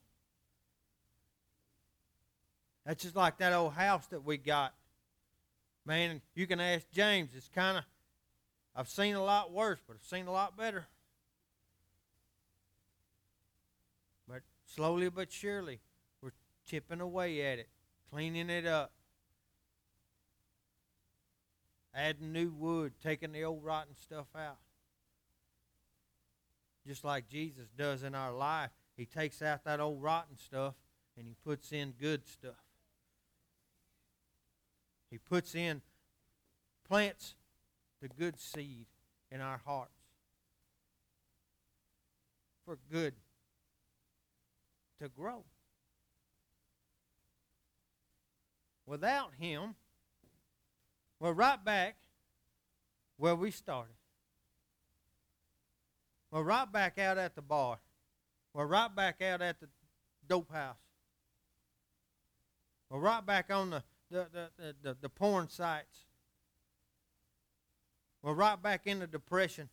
That's 2.86 3.02
just 3.02 3.16
like 3.16 3.38
that 3.38 3.54
old 3.54 3.76
house 3.76 4.06
that 4.08 4.26
we 4.26 4.36
got. 4.36 4.74
Man, 5.86 6.22
you 6.36 6.48
can 6.48 6.60
ask 6.60 6.86
James. 6.92 7.30
It's 7.34 7.48
kind 7.48 7.78
of, 7.78 7.86
I've 8.76 8.90
seen 8.90 9.16
a 9.16 9.24
lot 9.24 9.54
worse, 9.54 9.80
but 9.88 9.96
I've 9.96 10.06
seen 10.06 10.28
a 10.28 10.34
lot 10.34 10.58
better. 10.58 10.86
But 14.28 14.42
slowly 14.66 15.08
but 15.08 15.32
surely, 15.32 15.80
we're 16.22 16.34
chipping 16.68 17.00
away 17.00 17.42
at 17.54 17.60
it, 17.60 17.70
cleaning 18.12 18.50
it 18.50 18.66
up, 18.66 18.92
adding 21.96 22.32
new 22.32 22.52
wood, 22.52 22.94
taking 23.02 23.32
the 23.32 23.44
old 23.44 23.64
rotten 23.64 23.96
stuff 23.96 24.28
out. 24.36 24.58
Just 26.88 27.04
like 27.04 27.30
Jesus 27.30 27.68
does 27.78 28.04
in 28.04 28.16
our 28.16 28.34
life, 28.34 28.72
He 28.98 29.06
takes 29.06 29.42
out 29.42 29.64
that 29.64 29.80
old 29.80 30.02
rotten 30.02 30.38
stuff 30.38 30.76
and 31.18 31.28
He 31.28 31.36
puts 31.44 31.72
in 31.72 31.94
good 32.00 32.28
stuff. 32.28 32.56
He 35.10 35.18
puts 35.18 35.54
in, 35.56 35.82
plants 36.88 37.36
the 38.02 38.10
good 38.10 38.40
seed 38.40 38.88
in 39.32 39.42
our 39.42 39.62
hearts 39.66 39.92
for 42.66 42.78
good 42.92 43.14
to 45.02 45.10
grow. 45.10 45.44
Without 48.86 49.32
Him, 49.40 49.76
we're 51.24 51.32
right 51.32 51.64
back 51.64 51.96
where 53.16 53.34
we 53.34 53.50
started. 53.50 53.96
We're 56.32 56.44
right 56.44 56.70
back 56.70 57.00
out 57.00 57.18
at 57.18 57.34
the 57.34 57.42
bar. 57.42 57.80
We're 58.54 58.66
right 58.66 58.94
back 58.94 59.22
out 59.22 59.42
at 59.42 59.62
the 59.62 59.68
dope 60.28 60.52
house. 60.52 60.76
We're 62.90 63.00
right 63.00 63.26
back 63.26 63.46
on 63.52 63.70
the, 63.70 63.84
the, 64.12 64.28
the, 64.34 64.76
the, 64.84 64.98
the 65.00 65.08
porn 65.08 65.48
sites. 65.48 65.98
We're 68.22 68.34
right 68.34 68.62
back 68.62 68.82
in 68.86 69.00
the 69.00 69.08
depression. 69.08 69.70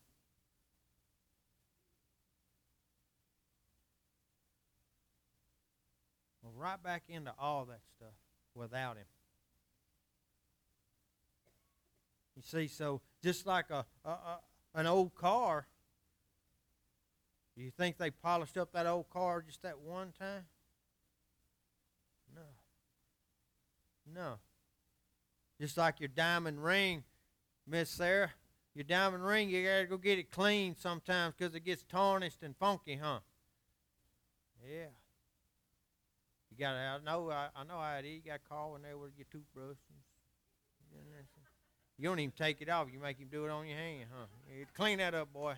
We're 6.45 6.63
right 6.63 6.81
back 6.81 7.03
into 7.09 7.35
all 7.41 7.65
that 7.65 7.81
stuff 7.97 8.15
without 8.55 8.99
Him. 8.99 9.07
You 12.41 12.61
see, 12.61 12.69
so 12.69 13.03
just 13.23 13.47
like 13.47 13.69
a, 13.69 13.85
a, 14.03 14.09
a 14.09 14.41
an 14.75 14.87
old 14.87 15.15
car, 15.15 15.67
you 17.55 17.71
think 17.71 17.99
they 17.99 18.11
polished 18.11 18.57
up 18.57 18.73
that 18.73 18.87
old 18.87 19.11
car 19.11 19.43
just 19.43 19.61
that 19.61 19.79
one 19.79 20.15
time? 20.19 20.47
No. 22.35 22.41
No. 24.15 24.39
Just 25.61 25.77
like 25.77 26.01
your 26.01 26.09
diamond 26.09 26.65
ring, 26.65 27.05
Miss 27.67 27.91
Sarah, 27.91 28.31
your 28.75 28.85
diamond 28.85 29.23
ring, 29.23 29.51
you 29.51 29.63
gotta 29.63 29.85
go 29.85 29.99
get 29.99 30.19
it 30.19 30.31
cleaned 30.31 30.79
sometimes 30.79 31.35
because 31.37 31.55
it 31.55 31.65
gets 31.67 31.83
tarnished 31.83 32.43
and 32.43 32.57
funky, 32.57 32.97
huh? 32.97 33.19
Yeah. 34.67 34.87
You 36.51 36.57
got 36.59 36.73
to 36.73 36.79
I 36.79 36.99
know 37.05 37.31
I, 37.31 37.49
I 37.55 37.65
know 37.65 37.79
how 37.79 37.97
it 37.99 38.07
is. 38.07 38.15
You 38.25 38.31
got 38.31 38.43
to 38.43 38.49
call 38.49 38.73
when 38.73 38.81
they 38.83 38.95
with 38.95 39.13
your 39.19 39.27
toothbrush. 39.31 39.77
And, 40.93 41.07
you 41.37 41.40
don't 42.09 42.19
even 42.19 42.33
take 42.33 42.63
it 42.63 42.69
off. 42.69 42.89
You 42.93 42.99
make 42.99 43.19
him 43.19 43.29
do 43.31 43.45
it 43.45 43.51
on 43.51 43.67
your 43.67 43.77
hand, 43.77 44.07
huh? 44.11 44.27
You 44.57 44.67
clean 44.75 44.99
that 44.99 45.15
up, 45.15 45.33
boy. 45.33 45.55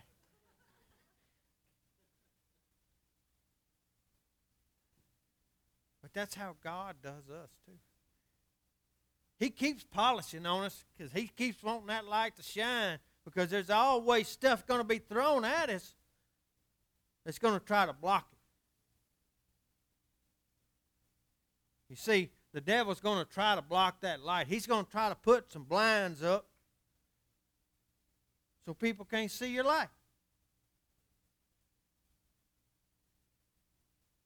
But 6.03 6.13
that's 6.13 6.35
how 6.35 6.57
God 6.63 6.97
does 7.03 7.31
us, 7.31 7.51
too. 7.65 7.79
He 9.39 9.51
keeps 9.51 9.85
polishing 9.85 10.47
on 10.47 10.65
us 10.65 10.85
because 10.97 11.13
He 11.13 11.27
keeps 11.27 11.63
wanting 11.63 11.89
that 11.89 12.07
light 12.07 12.37
to 12.37 12.43
shine 12.43 12.99
because 13.25 13.51
there's 13.51 13.71
always 13.71 14.29
stuff 14.29 14.67
going 14.67 14.81
to 14.81 14.87
be 14.87 14.99
thrown 14.99 15.45
at 15.45 15.69
us 15.69 15.95
that's 17.25 17.39
going 17.39 17.59
to 17.59 17.65
try 17.65 17.87
to 17.87 17.93
block 17.93 18.27
it. 18.33 18.39
You 21.91 21.97
see, 21.97 22.31
the 22.53 22.61
devil's 22.61 23.01
going 23.01 23.25
to 23.25 23.31
try 23.31 23.55
to 23.55 23.63
block 23.63 24.01
that 24.03 24.23
light. 24.23 24.47
He's 24.47 24.67
going 24.67 24.85
to 24.85 24.91
try 24.91 25.09
to 25.09 25.15
put 25.15 25.53
some 25.53 25.65
blinds 25.65 26.23
up 26.23 26.47
so 28.67 28.75
people 28.75 29.05
can't 29.05 29.31
see 29.31 29.53
your 29.53 29.65
light. 29.65 29.89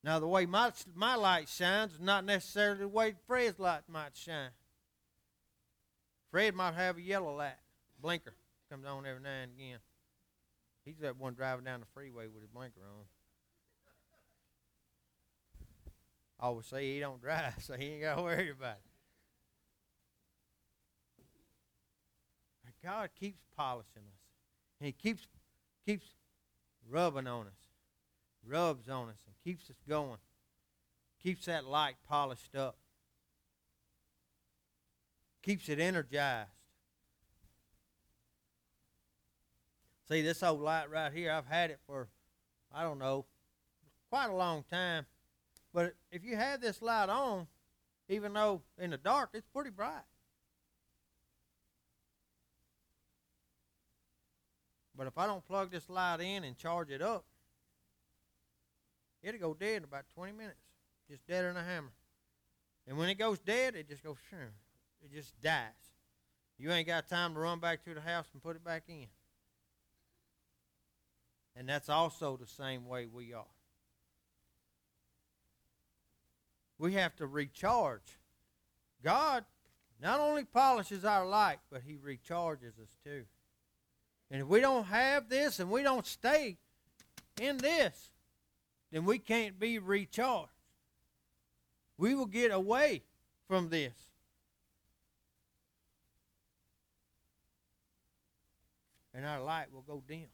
Now, 0.03 0.19
the 0.19 0.27
way 0.27 0.45
my, 0.45 0.71
my 0.95 1.15
light 1.15 1.49
shines 1.49 1.93
is 1.93 1.99
not 1.99 2.23
necessarily 2.23 2.79
the 2.79 2.87
way 2.87 3.15
Fred's 3.27 3.59
light 3.59 3.81
might 3.89 4.15
shine. 4.15 4.51
Fred 6.31 6.55
might 6.55 6.75
have 6.75 6.97
a 6.97 7.01
yellow 7.01 7.35
light, 7.35 7.55
blinker, 8.01 8.33
comes 8.69 8.85
on 8.85 9.05
every 9.05 9.21
now 9.21 9.41
and 9.43 9.51
again. 9.53 9.79
He's 10.85 10.99
that 10.99 11.17
one 11.17 11.33
driving 11.33 11.65
down 11.65 11.81
the 11.81 11.85
freeway 11.93 12.27
with 12.27 12.41
his 12.41 12.49
blinker 12.49 12.81
on. 12.81 13.05
Oh, 16.39 16.43
I 16.43 16.47
always 16.47 16.65
say 16.67 16.93
he 16.93 16.99
don't 16.99 17.21
drive, 17.21 17.55
so 17.59 17.73
he 17.73 17.85
ain't 17.85 18.01
got 18.01 18.15
to 18.15 18.21
worry 18.21 18.51
about 18.51 18.77
it. 18.77 18.91
But 22.63 22.73
God 22.87 23.09
keeps 23.19 23.41
polishing 23.55 24.03
us. 24.03 24.19
And 24.79 24.85
he 24.85 24.91
keeps 24.91 25.27
keeps 25.85 26.07
rubbing 26.89 27.27
on 27.27 27.47
us, 27.47 27.53
rubs 28.45 28.89
on 28.89 29.09
us, 29.09 29.17
and 29.25 29.35
keeps 29.43 29.69
us 29.69 29.77
going. 29.87 30.17
Keeps 31.23 31.45
that 31.45 31.65
light 31.65 31.95
polished 32.07 32.55
up. 32.55 32.77
Keeps 35.41 35.69
it 35.69 35.79
energized. 35.79 36.49
See, 40.07 40.21
this 40.21 40.43
old 40.43 40.61
light 40.61 40.89
right 40.89 41.11
here, 41.11 41.31
I've 41.31 41.47
had 41.47 41.69
it 41.69 41.79
for, 41.85 42.07
I 42.73 42.83
don't 42.83 42.99
know, 42.99 43.25
quite 44.09 44.29
a 44.29 44.35
long 44.35 44.63
time. 44.69 45.05
But 45.73 45.93
if 46.11 46.23
you 46.23 46.35
have 46.35 46.61
this 46.61 46.81
light 46.81 47.09
on, 47.09 47.47
even 48.09 48.33
though 48.33 48.61
in 48.77 48.91
the 48.91 48.97
dark, 48.97 49.31
it's 49.33 49.47
pretty 49.47 49.69
bright. 49.69 50.03
But 54.97 55.07
if 55.07 55.17
I 55.17 55.27
don't 55.27 55.45
plug 55.45 55.71
this 55.71 55.89
light 55.89 56.21
in 56.21 56.43
and 56.43 56.57
charge 56.57 56.89
it 56.89 57.01
up, 57.01 57.25
it'll 59.21 59.39
go 59.39 59.53
dead 59.53 59.77
in 59.77 59.83
about 59.83 60.05
20 60.15 60.31
minutes. 60.31 60.57
Just 61.09 61.25
dead 61.27 61.45
than 61.45 61.55
a 61.55 61.63
hammer. 61.63 61.91
And 62.87 62.97
when 62.97 63.09
it 63.09 63.15
goes 63.15 63.39
dead, 63.39 63.75
it 63.75 63.87
just 63.87 64.03
goes. 64.03 64.17
It 65.03 65.13
just 65.13 65.39
dies. 65.41 65.71
You 66.57 66.71
ain't 66.71 66.87
got 66.87 67.07
time 67.07 67.35
to 67.35 67.39
run 67.39 67.59
back 67.59 67.83
to 67.83 67.93
the 67.93 68.01
house 68.01 68.25
and 68.33 68.41
put 68.41 68.55
it 68.55 68.63
back 68.63 68.83
in. 68.87 69.05
And 71.55 71.69
that's 71.69 71.89
also 71.89 72.37
the 72.37 72.47
same 72.47 72.87
way 72.87 73.05
we 73.05 73.33
are. 73.33 73.45
We 76.79 76.93
have 76.93 77.15
to 77.17 77.27
recharge. 77.27 78.19
God 79.03 79.45
not 80.01 80.19
only 80.19 80.43
polishes 80.43 81.03
our 81.03 81.25
light, 81.25 81.59
but 81.71 81.81
He 81.85 81.95
recharges 81.95 82.79
us 82.79 82.95
too. 83.03 83.23
And 84.29 84.41
if 84.41 84.47
we 84.47 84.59
don't 84.59 84.85
have 84.85 85.29
this 85.29 85.59
and 85.59 85.71
we 85.71 85.83
don't 85.83 86.05
stay 86.05 86.57
in 87.41 87.57
this, 87.57 88.11
then 88.91 89.05
we 89.05 89.17
can't 89.17 89.59
be 89.59 89.79
recharged. 89.79 90.51
We 91.97 92.13
will 92.13 92.25
get 92.25 92.51
away 92.51 93.03
from 93.47 93.69
this. 93.69 93.93
And 99.13 99.25
our 99.25 99.41
light 99.41 99.73
will 99.73 99.81
go 99.81 100.03
dim. 100.07 100.27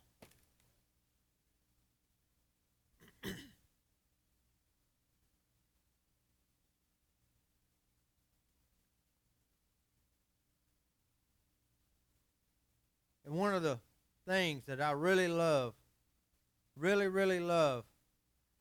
And 13.25 13.35
one 13.35 13.53
of 13.53 13.63
the 13.63 13.79
things 14.27 14.63
that 14.65 14.81
I 14.81 14.91
really 14.91 15.27
love, 15.27 15.73
really, 16.77 17.07
really 17.07 17.39
love 17.39 17.85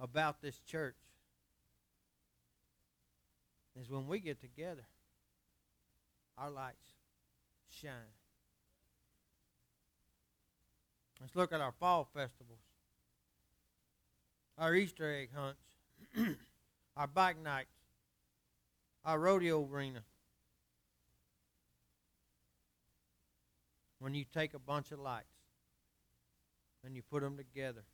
about 0.01 0.41
this 0.41 0.59
church 0.67 0.97
is 3.81 3.89
when 3.91 4.07
we 4.07 4.21
get 4.21 4.41
together, 4.41 4.87
our 6.37 6.51
lights 6.51 6.95
shine. 7.69 7.93
Let's 11.21 11.37
look 11.37 11.53
at 11.53 11.61
our 11.61 11.73
fall 11.73 12.09
festivals, 12.13 12.59
our 14.59 14.75
Easter 14.75 15.11
egg 15.11 15.31
hunts, 15.35 16.37
our 16.97 17.07
bike 17.07 17.41
nights, 17.41 17.71
our 19.05 19.19
rodeo 19.19 19.65
arena. 19.65 20.03
When 24.03 24.15
you 24.15 24.25
take 24.25 24.53
a 24.53 24.59
bunch 24.59 24.91
of 24.91 24.99
lights 24.99 25.29
and 26.85 26.97
you 26.97 27.03
put 27.09 27.23
them 27.23 27.37
together, 27.37 27.85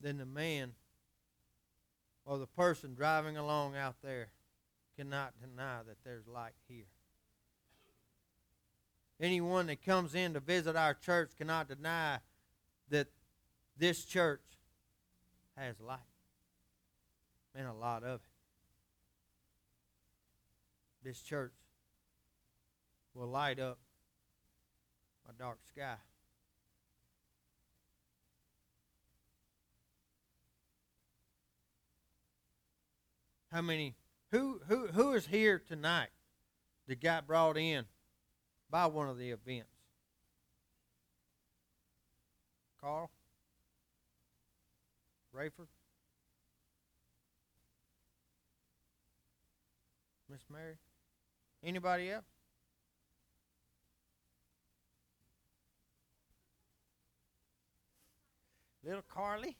then 0.00 0.18
the 0.18 0.24
man 0.24 0.74
or 2.24 2.38
the 2.38 2.46
person 2.46 2.94
driving 2.94 3.36
along 3.36 3.74
out 3.74 3.96
there 4.00 4.28
cannot 4.96 5.32
deny 5.40 5.78
that 5.88 5.96
there's 6.04 6.28
light 6.28 6.52
here. 6.68 6.86
Anyone 9.20 9.66
that 9.66 9.84
comes 9.84 10.14
in 10.14 10.34
to 10.34 10.40
visit 10.40 10.76
our 10.76 10.94
church 10.94 11.32
cannot 11.36 11.66
deny 11.66 12.20
that 12.90 13.08
this 13.76 14.04
church 14.04 14.44
has 15.56 15.80
light 15.80 15.98
and 17.56 17.66
a 17.66 17.72
lot 17.72 18.04
of 18.04 18.20
it. 18.20 18.30
This 21.02 21.20
church 21.20 21.50
will 23.18 23.26
light 23.26 23.58
up 23.58 23.78
a 25.28 25.32
dark 25.32 25.58
sky. 25.68 25.96
How 33.50 33.60
many 33.60 33.96
who 34.30 34.60
who 34.68 34.86
who 34.88 35.14
is 35.14 35.26
here 35.26 35.58
tonight 35.58 36.10
that 36.86 37.00
got 37.00 37.26
brought 37.26 37.56
in 37.56 37.86
by 38.70 38.86
one 38.86 39.08
of 39.08 39.18
the 39.18 39.30
events? 39.30 39.72
Carl? 42.80 43.10
Rayford? 45.34 45.66
Miss 50.30 50.42
Mary? 50.48 50.76
Anybody 51.64 52.10
else? 52.10 52.37
Little 58.88 59.04
Carly? 59.06 59.54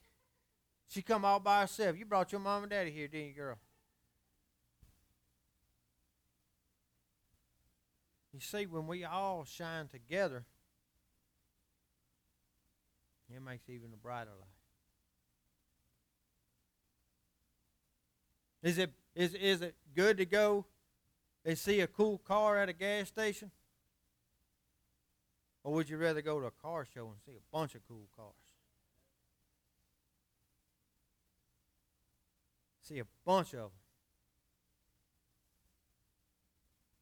She 0.88 1.02
come 1.02 1.22
all 1.22 1.38
by 1.38 1.60
herself. 1.60 1.98
You 1.98 2.06
brought 2.06 2.32
your 2.32 2.40
mom 2.40 2.62
and 2.62 2.70
daddy 2.70 2.90
here, 2.90 3.08
didn't 3.08 3.28
you, 3.28 3.34
girl? 3.34 3.58
You 8.32 8.40
see, 8.40 8.64
when 8.64 8.86
we 8.86 9.04
all 9.04 9.44
shine 9.44 9.88
together, 9.88 10.46
it 13.28 13.42
makes 13.42 13.68
even 13.68 13.92
a 13.92 13.96
brighter 13.98 14.30
light. 14.30 14.48
Is 18.62 18.78
it 18.78 18.92
is 19.14 19.34
is 19.34 19.60
it 19.60 19.74
good 19.94 20.16
to 20.16 20.24
go 20.24 20.64
and 21.44 21.58
see 21.58 21.80
a 21.80 21.86
cool 21.86 22.16
car 22.16 22.56
at 22.56 22.70
a 22.70 22.72
gas 22.72 23.08
station? 23.08 23.50
Or 25.64 25.74
would 25.74 25.90
you 25.90 25.98
rather 25.98 26.22
go 26.22 26.40
to 26.40 26.46
a 26.46 26.50
car 26.50 26.86
show 26.94 27.08
and 27.08 27.16
see 27.26 27.32
a 27.32 27.56
bunch 27.56 27.74
of 27.74 27.82
cool 27.86 28.08
cars? 28.16 28.47
See 32.88 32.98
a 33.00 33.06
bunch 33.24 33.52
of 33.52 33.60
them. 33.60 33.70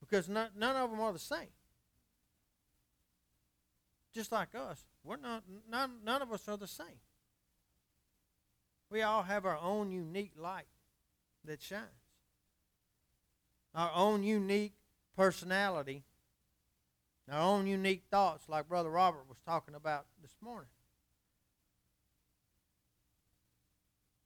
because 0.09 0.29
none, 0.29 0.51
none 0.57 0.77
of 0.77 0.91
them 0.91 1.01
are 1.01 1.13
the 1.13 1.19
same. 1.19 1.49
Just 4.15 4.33
like 4.33 4.55
us, 4.55 4.85
we're 5.05 5.17
not 5.17 5.43
none, 5.71 5.99
none 6.05 6.23
of 6.23 6.33
us 6.33 6.49
are 6.49 6.57
the 6.57 6.67
same. 6.67 7.01
We 8.91 9.03
all 9.03 9.25
have 9.25 9.45
our 9.45 9.59
own 9.59 9.91
unique 9.91 10.33
light 10.39 10.69
that 11.45 11.61
shines. 11.61 11.83
Our 13.75 13.91
own 13.95 14.23
unique 14.23 14.75
personality, 15.17 16.05
our 17.31 17.41
own 17.41 17.67
unique 17.67 18.05
thoughts, 18.11 18.49
like 18.49 18.69
Brother 18.69 18.91
Robert 18.91 19.29
was 19.29 19.39
talking 19.45 19.75
about 19.75 20.07
this 20.23 20.37
morning. 20.41 20.71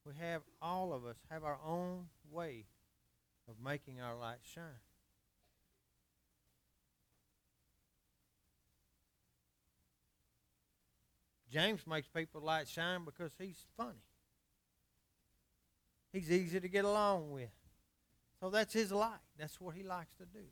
We 0.07 0.15
have, 0.21 0.43
all 0.63 0.93
of 0.93 1.05
us, 1.05 1.17
have 1.31 1.45
our 1.45 1.59
own 1.67 2.07
way 2.31 2.65
of 3.49 3.57
making 3.63 4.01
our 4.01 4.17
light 4.17 4.39
shine. 4.55 4.65
James 11.51 11.87
makes 11.87 12.07
people 12.09 12.41
light 12.41 12.69
shine 12.69 13.05
because 13.05 13.33
he's 13.39 13.65
funny. 13.77 14.05
He's 16.13 16.31
easy 16.31 16.61
to 16.61 16.69
get 16.69 16.85
along 16.85 17.31
with. 17.33 17.51
So 18.41 18.51
that's 18.51 18.73
his 18.73 18.91
light. 18.91 19.21
That's 19.39 19.61
what 19.61 19.75
he 19.75 19.83
likes 19.83 20.15
to 20.17 20.25
do. 20.25 20.47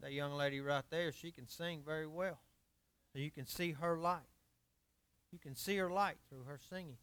That 0.00 0.12
young 0.12 0.34
lady 0.34 0.60
right 0.60 0.84
there, 0.90 1.12
she 1.12 1.32
can 1.32 1.48
sing 1.48 1.82
very 1.84 2.06
well. 2.06 2.38
You 3.14 3.30
can 3.30 3.46
see 3.46 3.72
her 3.72 3.98
light. 3.98 4.20
You 5.32 5.38
can 5.38 5.54
see 5.54 5.76
her 5.76 5.90
light 5.90 6.16
through 6.28 6.44
her 6.44 6.58
singing. 6.70 6.96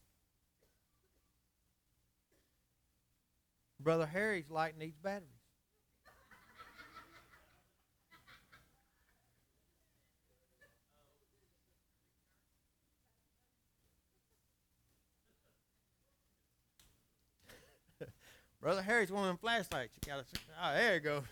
Brother 3.80 4.08
Harry's 4.08 4.50
light 4.50 4.78
needs 4.78 4.98
batteries. 4.98 5.30
Brother 18.62 18.82
Harry's 18.82 19.12
one 19.12 19.24
of 19.24 19.28
them 19.28 19.38
flashlights. 19.38 19.94
You 19.96 20.02
gotta. 20.12 20.26
Oh, 20.62 20.74
there 20.74 20.96
you 20.96 21.00
go. 21.00 21.24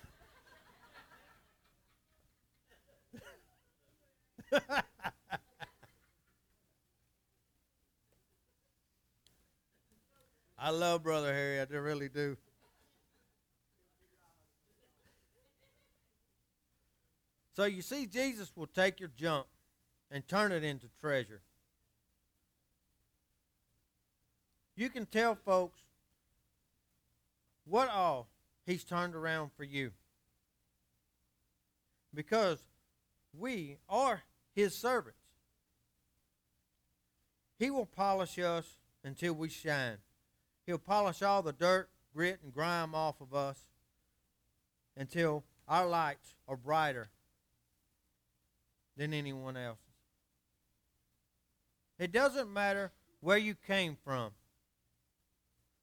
I 10.63 10.69
love 10.69 11.03
Brother 11.03 11.33
Harry. 11.33 11.59
I 11.59 11.65
really 11.75 12.07
do. 12.07 12.37
So 17.53 17.65
you 17.65 17.81
see, 17.81 18.05
Jesus 18.05 18.49
will 18.55 18.67
take 18.67 19.01
your 19.01 19.09
junk 19.13 19.45
and 20.09 20.25
turn 20.25 20.53
it 20.53 20.63
into 20.63 20.87
treasure. 21.01 21.41
You 24.77 24.89
can 24.89 25.05
tell 25.05 25.35
folks 25.35 25.81
what 27.65 27.89
all 27.89 28.29
he's 28.65 28.85
turned 28.85 29.15
around 29.15 29.51
for 29.57 29.65
you. 29.65 29.91
Because 32.13 32.63
we 33.37 33.79
are 33.89 34.23
his 34.55 34.73
servants. 34.73 35.19
He 37.59 37.69
will 37.69 37.85
polish 37.85 38.39
us 38.39 38.77
until 39.03 39.33
we 39.33 39.49
shine. 39.49 39.97
He'll 40.65 40.77
polish 40.77 41.21
all 41.21 41.41
the 41.41 41.51
dirt, 41.51 41.89
grit, 42.13 42.39
and 42.43 42.53
grime 42.53 42.95
off 42.95 43.19
of 43.21 43.33
us 43.33 43.57
until 44.95 45.43
our 45.67 45.87
lights 45.87 46.35
are 46.47 46.57
brighter 46.57 47.09
than 48.95 49.13
anyone 49.13 49.57
else's. 49.57 49.83
It 51.99 52.11
doesn't 52.11 52.51
matter 52.51 52.91
where 53.21 53.37
you 53.37 53.55
came 53.55 53.97
from. 54.03 54.31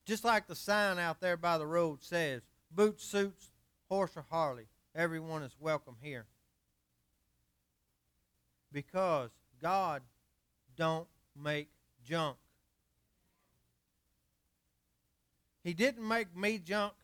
Just 0.06 0.24
like 0.24 0.46
the 0.46 0.54
sign 0.54 0.98
out 0.98 1.20
there 1.20 1.36
by 1.36 1.58
the 1.58 1.66
road 1.66 2.02
says, 2.02 2.42
boots, 2.70 3.04
suits, 3.04 3.50
horse, 3.88 4.16
or 4.16 4.24
Harley, 4.28 4.66
everyone 4.94 5.42
is 5.42 5.56
welcome 5.60 5.96
here. 6.00 6.26
Because 8.72 9.30
God 9.62 10.02
don't 10.76 11.08
make 11.40 11.68
junk. 12.04 12.36
He 15.62 15.74
didn't 15.74 16.06
make 16.06 16.34
me 16.34 16.58
junk, 16.58 16.94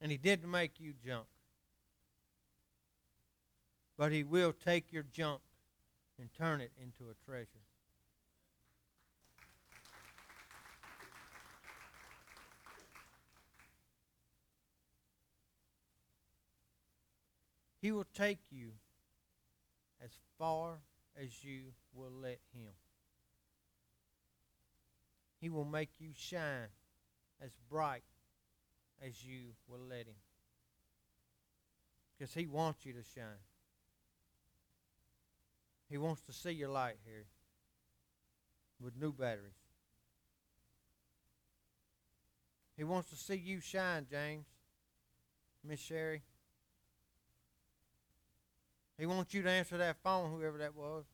and 0.00 0.10
he 0.10 0.16
didn't 0.16 0.50
make 0.50 0.80
you 0.80 0.94
junk. 1.04 1.26
But 3.98 4.12
he 4.12 4.24
will 4.24 4.54
take 4.54 4.92
your 4.92 5.02
junk 5.02 5.42
and 6.18 6.32
turn 6.32 6.62
it 6.62 6.72
into 6.80 7.10
a 7.10 7.24
treasure. 7.24 7.46
He 17.82 17.92
will 17.92 18.06
take 18.14 18.40
you 18.50 18.72
as 20.02 20.10
far 20.38 20.78
as 21.16 21.42
you 21.42 21.72
will 21.94 22.12
let 22.22 22.38
him. 22.54 22.72
He 25.40 25.48
will 25.48 25.64
make 25.64 25.90
you 25.98 26.10
shine 26.14 26.68
as 27.42 27.50
bright 27.70 28.02
as 29.04 29.24
you 29.24 29.54
will 29.66 29.80
let 29.88 30.06
him. 30.06 30.20
Because 32.18 32.34
he 32.34 32.46
wants 32.46 32.84
you 32.84 32.92
to 32.92 33.02
shine. 33.02 33.40
He 35.88 35.96
wants 35.96 36.20
to 36.22 36.32
see 36.32 36.52
your 36.52 36.68
light 36.68 36.96
here 37.04 37.24
with 38.80 39.00
new 39.00 39.12
batteries. 39.12 39.54
He 42.76 42.84
wants 42.84 43.10
to 43.10 43.16
see 43.16 43.36
you 43.36 43.60
shine, 43.60 44.06
James. 44.10 44.46
Miss 45.64 45.80
Sherry. 45.80 46.22
He 48.98 49.06
wants 49.06 49.34
you 49.34 49.42
to 49.42 49.50
answer 49.50 49.78
that 49.78 49.96
phone, 50.02 50.30
whoever 50.30 50.58
that 50.58 50.74
was. 50.74 51.04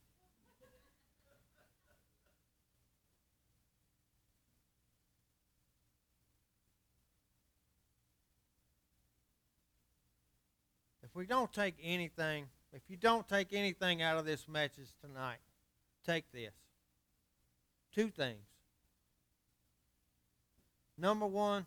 We 11.16 11.24
don't 11.24 11.50
take 11.50 11.76
anything, 11.82 12.46
if 12.74 12.82
you 12.88 12.96
don't 12.98 13.26
take 13.26 13.54
anything 13.54 14.02
out 14.02 14.18
of 14.18 14.26
this 14.26 14.46
message 14.46 14.92
tonight, 15.00 15.38
take 16.04 16.30
this. 16.30 16.52
Two 17.94 18.08
things. 18.08 18.44
Number 20.98 21.26
one, 21.26 21.64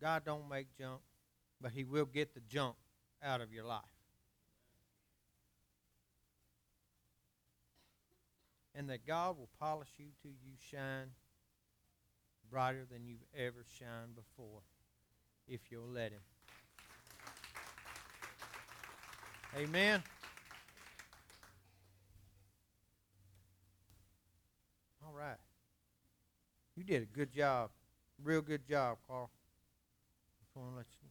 God 0.00 0.24
don't 0.26 0.48
make 0.48 0.66
junk, 0.78 1.00
but 1.60 1.72
he 1.72 1.84
will 1.84 2.04
get 2.04 2.34
the 2.34 2.40
junk 2.40 2.76
out 3.22 3.40
of 3.40 3.50
your 3.50 3.64
life. 3.64 3.80
And 8.74 8.90
that 8.90 9.06
God 9.06 9.38
will 9.38 9.48
polish 9.58 9.88
you 9.96 10.06
till 10.20 10.32
you 10.32 10.52
shine 10.70 11.12
brighter 12.50 12.86
than 12.90 13.06
you've 13.06 13.24
ever 13.34 13.64
shined 13.78 14.14
before 14.14 14.60
if 15.48 15.60
you'll 15.70 15.88
let 15.92 16.12
him. 16.12 16.20
Amen. 19.56 20.02
All 25.04 25.14
right. 25.14 25.38
You 26.76 26.84
did 26.84 27.02
a 27.02 27.06
good 27.06 27.32
job. 27.32 27.70
Real 28.22 28.42
good 28.42 28.66
job, 28.68 28.98
Carl. 29.08 29.30
Just 30.40 30.56
want 30.56 30.72
to 30.72 30.76
let 30.76 30.86
you 31.02 31.06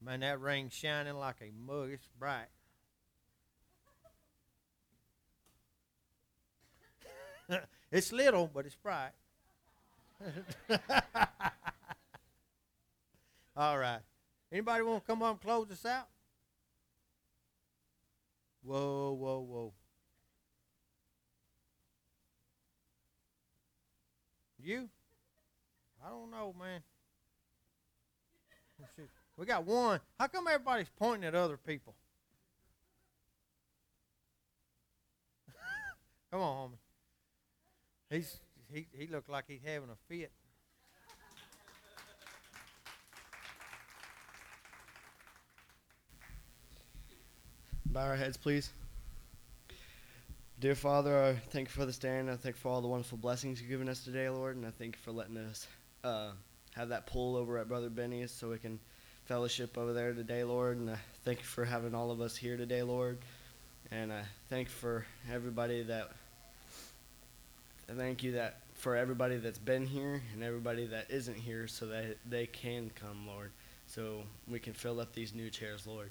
Man, 0.00 0.20
that 0.20 0.40
ring's 0.40 0.72
shining 0.72 1.14
like 1.14 1.36
a 1.42 1.50
mug. 1.66 1.90
It's 1.90 2.06
bright. 2.18 2.46
it's 7.90 8.12
little, 8.12 8.48
but 8.52 8.66
it's 8.66 8.76
bright. 8.76 9.10
All 13.58 13.76
right. 13.76 13.98
Anybody 14.52 14.84
want 14.84 15.04
to 15.04 15.06
come 15.06 15.20
up 15.20 15.32
and 15.32 15.40
close 15.40 15.68
us 15.72 15.84
out? 15.84 16.06
Whoa, 18.62 19.16
whoa, 19.18 19.40
whoa. 19.40 19.72
You? 24.62 24.88
I 26.06 26.10
don't 26.10 26.30
know, 26.30 26.54
man. 26.56 26.82
Oh, 28.80 28.86
we 29.36 29.44
got 29.44 29.66
one. 29.66 29.98
How 30.20 30.28
come 30.28 30.46
everybody's 30.46 30.90
pointing 30.96 31.26
at 31.26 31.34
other 31.34 31.56
people? 31.56 31.96
come 36.30 36.40
on, 36.40 36.70
homie. 36.70 38.16
He's 38.16 38.38
he 38.72 38.86
he 38.92 39.08
looked 39.08 39.28
like 39.28 39.46
he's 39.48 39.62
having 39.64 39.90
a 39.90 39.96
fit. 40.08 40.30
Bow 47.90 48.02
our 48.02 48.16
heads, 48.16 48.36
please. 48.36 48.70
Dear 50.60 50.74
Father, 50.74 51.24
I 51.24 51.32
thank 51.50 51.68
you 51.68 51.72
for 51.72 51.86
this 51.86 51.96
day, 51.96 52.18
and 52.18 52.30
I 52.30 52.36
thank 52.36 52.56
you 52.56 52.60
for 52.60 52.68
all 52.68 52.82
the 52.82 52.88
wonderful 52.88 53.16
blessings 53.16 53.62
you've 53.62 53.70
given 53.70 53.88
us 53.88 54.04
today, 54.04 54.28
Lord, 54.28 54.56
and 54.56 54.66
I 54.66 54.70
thank 54.70 54.96
you 54.96 55.00
for 55.02 55.10
letting 55.10 55.38
us 55.38 55.66
uh, 56.04 56.32
have 56.76 56.90
that 56.90 57.06
pull 57.06 57.34
over 57.34 57.56
at 57.56 57.66
Brother 57.66 57.88
Benny's 57.88 58.30
so 58.30 58.50
we 58.50 58.58
can 58.58 58.78
fellowship 59.24 59.78
over 59.78 59.94
there 59.94 60.12
today, 60.12 60.44
Lord, 60.44 60.76
and 60.76 60.90
I 60.90 60.98
thank 61.24 61.38
you 61.38 61.46
for 61.46 61.64
having 61.64 61.94
all 61.94 62.10
of 62.10 62.20
us 62.20 62.36
here 62.36 62.58
today, 62.58 62.82
Lord, 62.82 63.16
and 63.90 64.12
I 64.12 64.20
thank 64.50 64.68
for 64.68 65.06
everybody 65.32 65.82
that. 65.84 66.10
I 67.90 67.94
thank 67.94 68.22
you 68.22 68.32
that 68.32 68.56
for 68.74 68.96
everybody 68.96 69.38
that's 69.38 69.58
been 69.58 69.86
here 69.86 70.20
and 70.34 70.42
everybody 70.42 70.84
that 70.88 71.10
isn't 71.10 71.38
here, 71.38 71.66
so 71.66 71.86
that 71.86 72.18
they 72.28 72.44
can 72.44 72.90
come, 72.94 73.26
Lord, 73.26 73.50
so 73.86 74.24
we 74.46 74.58
can 74.58 74.74
fill 74.74 75.00
up 75.00 75.14
these 75.14 75.34
new 75.34 75.48
chairs, 75.48 75.86
Lord. 75.86 76.10